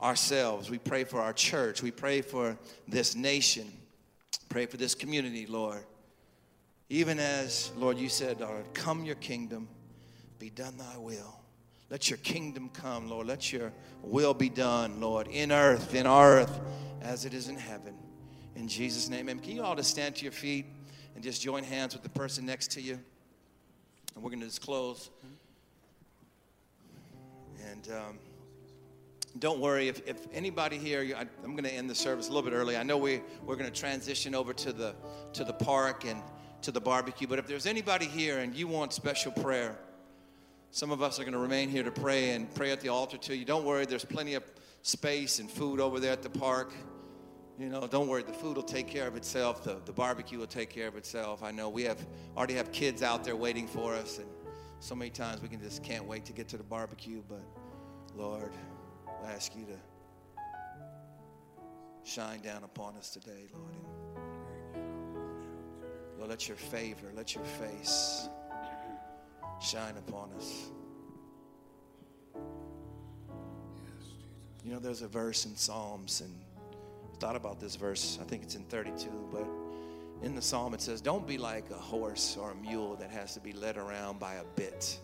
ourselves. 0.00 0.70
We 0.70 0.78
pray 0.78 1.04
for 1.04 1.20
our 1.20 1.32
church. 1.32 1.82
We 1.82 1.90
pray 1.90 2.22
for 2.22 2.58
this 2.88 3.14
nation. 3.14 3.70
Pray 4.48 4.66
for 4.66 4.76
this 4.76 4.94
community, 4.94 5.46
Lord. 5.46 5.84
Even 6.88 7.18
as, 7.18 7.70
Lord, 7.76 7.96
you 7.96 8.08
said, 8.08 8.40
Lord, 8.40 8.64
come 8.74 9.04
your 9.04 9.14
kingdom, 9.16 9.68
be 10.38 10.50
done 10.50 10.76
thy 10.76 10.98
will. 10.98 11.41
Let 11.92 12.08
your 12.08 12.16
kingdom 12.20 12.70
come, 12.72 13.10
Lord. 13.10 13.26
Let 13.26 13.52
your 13.52 13.70
will 14.02 14.32
be 14.32 14.48
done, 14.48 14.98
Lord, 14.98 15.28
in 15.28 15.52
earth, 15.52 15.94
in 15.94 16.06
our 16.06 16.38
earth, 16.38 16.60
as 17.02 17.26
it 17.26 17.34
is 17.34 17.48
in 17.48 17.56
heaven. 17.56 17.94
In 18.56 18.66
Jesus' 18.66 19.10
name, 19.10 19.28
amen. 19.28 19.40
Can 19.40 19.56
you 19.56 19.62
all 19.62 19.76
just 19.76 19.90
stand 19.90 20.16
to 20.16 20.22
your 20.22 20.32
feet 20.32 20.64
and 21.14 21.22
just 21.22 21.42
join 21.42 21.62
hands 21.62 21.92
with 21.92 22.02
the 22.02 22.08
person 22.08 22.46
next 22.46 22.70
to 22.72 22.80
you? 22.80 22.98
And 24.14 24.24
we're 24.24 24.30
going 24.30 24.40
to 24.40 24.46
just 24.46 24.62
close. 24.62 25.10
And 27.70 27.86
um, 27.92 28.18
don't 29.38 29.60
worry, 29.60 29.88
if, 29.88 30.00
if 30.08 30.26
anybody 30.32 30.78
here, 30.78 31.14
I, 31.14 31.26
I'm 31.44 31.52
going 31.52 31.64
to 31.64 31.74
end 31.74 31.90
the 31.90 31.94
service 31.94 32.30
a 32.30 32.32
little 32.32 32.50
bit 32.50 32.56
early. 32.56 32.74
I 32.74 32.84
know 32.84 32.96
we, 32.96 33.20
we're 33.44 33.56
going 33.56 33.70
to 33.70 33.80
transition 33.80 34.34
over 34.34 34.54
to 34.54 34.72
the, 34.72 34.94
to 35.34 35.44
the 35.44 35.52
park 35.52 36.06
and 36.06 36.22
to 36.62 36.72
the 36.72 36.80
barbecue. 36.80 37.26
But 37.26 37.38
if 37.38 37.46
there's 37.46 37.66
anybody 37.66 38.06
here 38.06 38.38
and 38.38 38.54
you 38.54 38.66
want 38.66 38.94
special 38.94 39.32
prayer, 39.32 39.76
some 40.72 40.90
of 40.90 41.02
us 41.02 41.20
are 41.20 41.24
going 41.24 41.34
to 41.34 41.38
remain 41.38 41.68
here 41.68 41.82
to 41.82 41.90
pray 41.90 42.30
and 42.30 42.52
pray 42.54 42.70
at 42.70 42.80
the 42.80 42.88
altar 42.88 43.18
too. 43.18 43.34
You 43.34 43.44
don't 43.44 43.64
worry, 43.64 43.84
there's 43.84 44.06
plenty 44.06 44.32
of 44.34 44.42
space 44.80 45.38
and 45.38 45.48
food 45.48 45.80
over 45.80 46.00
there 46.00 46.12
at 46.12 46.22
the 46.22 46.30
park. 46.30 46.72
You 47.58 47.68
know, 47.68 47.86
don't 47.86 48.08
worry, 48.08 48.22
the 48.22 48.32
food 48.32 48.56
will 48.56 48.62
take 48.62 48.88
care 48.88 49.06
of 49.06 49.14
itself. 49.14 49.62
The, 49.62 49.82
the 49.84 49.92
barbecue 49.92 50.38
will 50.38 50.46
take 50.46 50.70
care 50.70 50.88
of 50.88 50.96
itself. 50.96 51.42
I 51.42 51.50
know 51.50 51.68
we 51.68 51.82
have 51.82 51.98
already 52.38 52.54
have 52.54 52.72
kids 52.72 53.02
out 53.02 53.22
there 53.22 53.36
waiting 53.36 53.68
for 53.68 53.94
us, 53.94 54.16
and 54.16 54.26
so 54.80 54.94
many 54.94 55.10
times 55.10 55.42
we 55.42 55.48
can 55.48 55.60
just 55.60 55.84
can't 55.84 56.06
wait 56.06 56.24
to 56.24 56.32
get 56.32 56.48
to 56.48 56.56
the 56.56 56.64
barbecue. 56.64 57.22
But 57.28 57.42
Lord, 58.16 58.54
I 59.26 59.30
ask 59.30 59.54
you 59.54 59.66
to 59.66 59.76
shine 62.02 62.40
down 62.40 62.64
upon 62.64 62.96
us 62.96 63.10
today, 63.10 63.46
Lord. 63.52 63.76
Lord, 66.16 66.30
let 66.30 66.48
your 66.48 66.56
favor, 66.56 67.12
let 67.14 67.34
your 67.34 67.44
face 67.44 68.30
shine 69.62 69.94
upon 69.96 70.30
us. 70.36 70.68
You 74.64 74.72
know, 74.72 74.78
there's 74.78 75.02
a 75.02 75.08
verse 75.08 75.44
in 75.44 75.56
Psalms, 75.56 76.20
and 76.20 76.32
I 77.12 77.16
thought 77.18 77.36
about 77.36 77.60
this 77.60 77.76
verse. 77.76 78.18
I 78.20 78.24
think 78.24 78.42
it's 78.42 78.54
in 78.54 78.64
32, 78.64 79.08
but 79.32 79.46
in 80.22 80.34
the 80.34 80.42
psalm 80.42 80.72
it 80.72 80.80
says, 80.80 81.00
Don't 81.00 81.26
be 81.26 81.36
like 81.36 81.70
a 81.70 81.74
horse 81.74 82.36
or 82.40 82.52
a 82.52 82.54
mule 82.54 82.94
that 82.96 83.10
has 83.10 83.34
to 83.34 83.40
be 83.40 83.52
led 83.52 83.76
around 83.76 84.20
by 84.20 84.34
a 84.34 84.44
bit. 84.56 84.98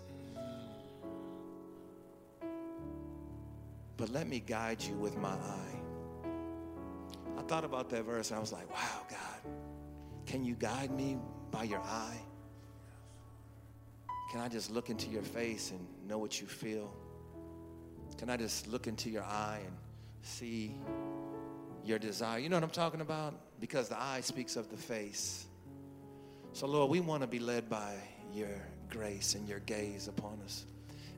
But 3.99 4.11
let 4.11 4.29
me 4.29 4.39
guide 4.39 4.81
you 4.81 4.95
with 4.95 5.17
my 5.19 5.33
eye. 5.33 5.79
I 7.37 7.43
thought 7.43 7.65
about 7.65 7.91
that 7.91 8.05
verse 8.05 8.31
and 8.31 8.39
I 8.39 8.41
was 8.41 8.53
like, 8.53 8.71
wow, 8.71 9.07
God, 9.11 9.53
Can 10.25 10.45
you 10.45 10.55
guide 10.55 10.91
me 10.93 11.19
by 11.51 11.65
your 11.65 11.81
eye? 11.81 12.21
Can 14.31 14.41
I 14.41 14.49
just 14.49 14.71
look 14.71 14.91
into 14.91 15.09
your 15.09 15.23
face 15.23 15.71
and 15.71 15.81
know 16.07 16.19
what 16.19 16.41
you 16.41 16.47
feel? 16.47 16.93
Can 18.19 18.29
I 18.29 18.37
just 18.37 18.67
look 18.69 18.87
into 18.87 19.09
your 19.09 19.23
eye 19.23 19.61
and 19.65 19.75
see 20.23 20.75
your 21.85 21.99
desire? 21.99 22.39
You 22.39 22.49
know 22.49 22.57
what 22.57 22.65
I'm 22.65 22.71
talking 22.71 23.01
about? 23.01 23.35
Because 23.59 23.89
the 23.89 24.01
eye 24.01 24.21
speaks 24.21 24.57
of 24.57 24.69
the 24.71 24.77
face. 24.77 25.47
So, 26.53 26.67
Lord, 26.67 26.91
we 26.91 27.01
want 27.01 27.23
to 27.23 27.27
be 27.27 27.39
led 27.39 27.71
by 27.71 27.95
your 28.35 28.61
grace 28.91 29.35
and 29.35 29.49
your 29.49 29.61
gaze 29.61 30.09
upon 30.09 30.41
us 30.45 30.67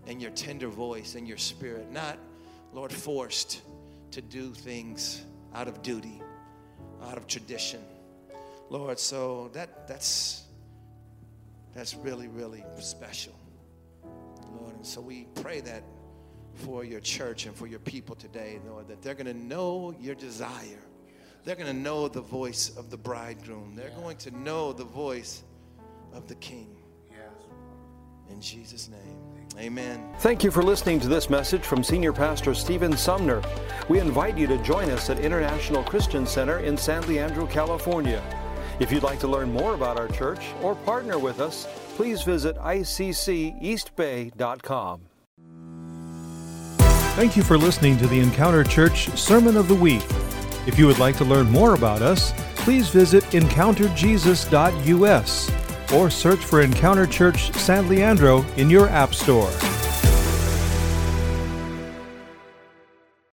and 0.06 0.20
your 0.20 0.30
tender 0.30 0.68
voice 0.68 1.14
and 1.14 1.26
your 1.26 1.36
spirit, 1.36 1.90
not, 1.90 2.18
Lord, 2.72 2.92
forced 2.92 3.62
to 4.12 4.22
do 4.22 4.52
things 4.52 5.24
out 5.54 5.68
of 5.68 5.82
duty, 5.82 6.22
out 7.02 7.16
of 7.16 7.26
tradition. 7.26 7.80
Lord, 8.68 8.98
so 8.98 9.50
that 9.52 9.88
that's 9.88 10.44
that's 11.74 11.94
really, 11.94 12.28
really 12.28 12.64
special. 12.78 13.34
Lord, 14.58 14.74
and 14.74 14.86
so 14.86 15.00
we 15.00 15.26
pray 15.36 15.60
that 15.60 15.84
for 16.54 16.84
your 16.84 17.00
church 17.00 17.46
and 17.46 17.54
for 17.54 17.66
your 17.66 17.78
people 17.78 18.16
today, 18.16 18.60
Lord, 18.66 18.88
that 18.88 19.02
they're 19.02 19.14
gonna 19.14 19.34
know 19.34 19.94
your 20.00 20.14
desire. 20.14 20.82
They're 21.44 21.56
gonna 21.56 21.72
know 21.72 22.08
the 22.08 22.20
voice 22.20 22.76
of 22.76 22.90
the 22.90 22.96
bridegroom. 22.96 23.74
They're 23.76 23.90
going 23.90 24.16
to 24.18 24.30
know 24.30 24.72
the 24.72 24.84
voice 24.84 25.42
of 26.12 26.26
the 26.26 26.34
king. 26.36 26.76
Yes. 27.10 27.18
In 28.30 28.40
Jesus' 28.40 28.88
name. 28.88 29.40
Amen. 29.58 30.08
Thank 30.20 30.44
you 30.44 30.50
for 30.50 30.62
listening 30.62 31.00
to 31.00 31.08
this 31.08 31.28
message 31.28 31.62
from 31.62 31.82
Senior 31.82 32.12
Pastor 32.12 32.54
Stephen 32.54 32.96
Sumner. 32.96 33.42
We 33.88 33.98
invite 33.98 34.38
you 34.38 34.46
to 34.46 34.58
join 34.58 34.90
us 34.90 35.10
at 35.10 35.18
International 35.18 35.82
Christian 35.82 36.26
Center 36.26 36.60
in 36.60 36.76
San 36.76 37.06
Leandro, 37.06 37.46
California. 37.46 38.22
If 38.80 38.90
you'd 38.90 39.02
like 39.02 39.20
to 39.20 39.28
learn 39.28 39.52
more 39.52 39.74
about 39.74 39.98
our 39.98 40.08
church 40.08 40.40
or 40.62 40.74
partner 40.74 41.18
with 41.18 41.38
us, 41.38 41.68
please 41.96 42.22
visit 42.22 42.56
icceastbay.com. 42.56 45.00
Thank 47.14 47.36
you 47.36 47.42
for 47.42 47.58
listening 47.58 47.98
to 47.98 48.06
the 48.06 48.18
Encounter 48.18 48.64
Church 48.64 49.10
Sermon 49.10 49.58
of 49.58 49.68
the 49.68 49.74
Week. 49.74 50.02
If 50.66 50.78
you 50.78 50.86
would 50.86 50.98
like 50.98 51.18
to 51.18 51.24
learn 51.24 51.50
more 51.50 51.74
about 51.74 52.00
us, 52.00 52.32
please 52.56 52.88
visit 52.88 53.22
encounterjesus.us 53.24 55.92
or 55.92 56.08
search 56.08 56.44
for 56.44 56.62
Encounter 56.62 57.06
Church 57.06 57.52
San 57.52 57.86
Leandro 57.88 58.42
in 58.56 58.70
your 58.70 58.88
App 58.88 59.12
Store. 59.12 59.50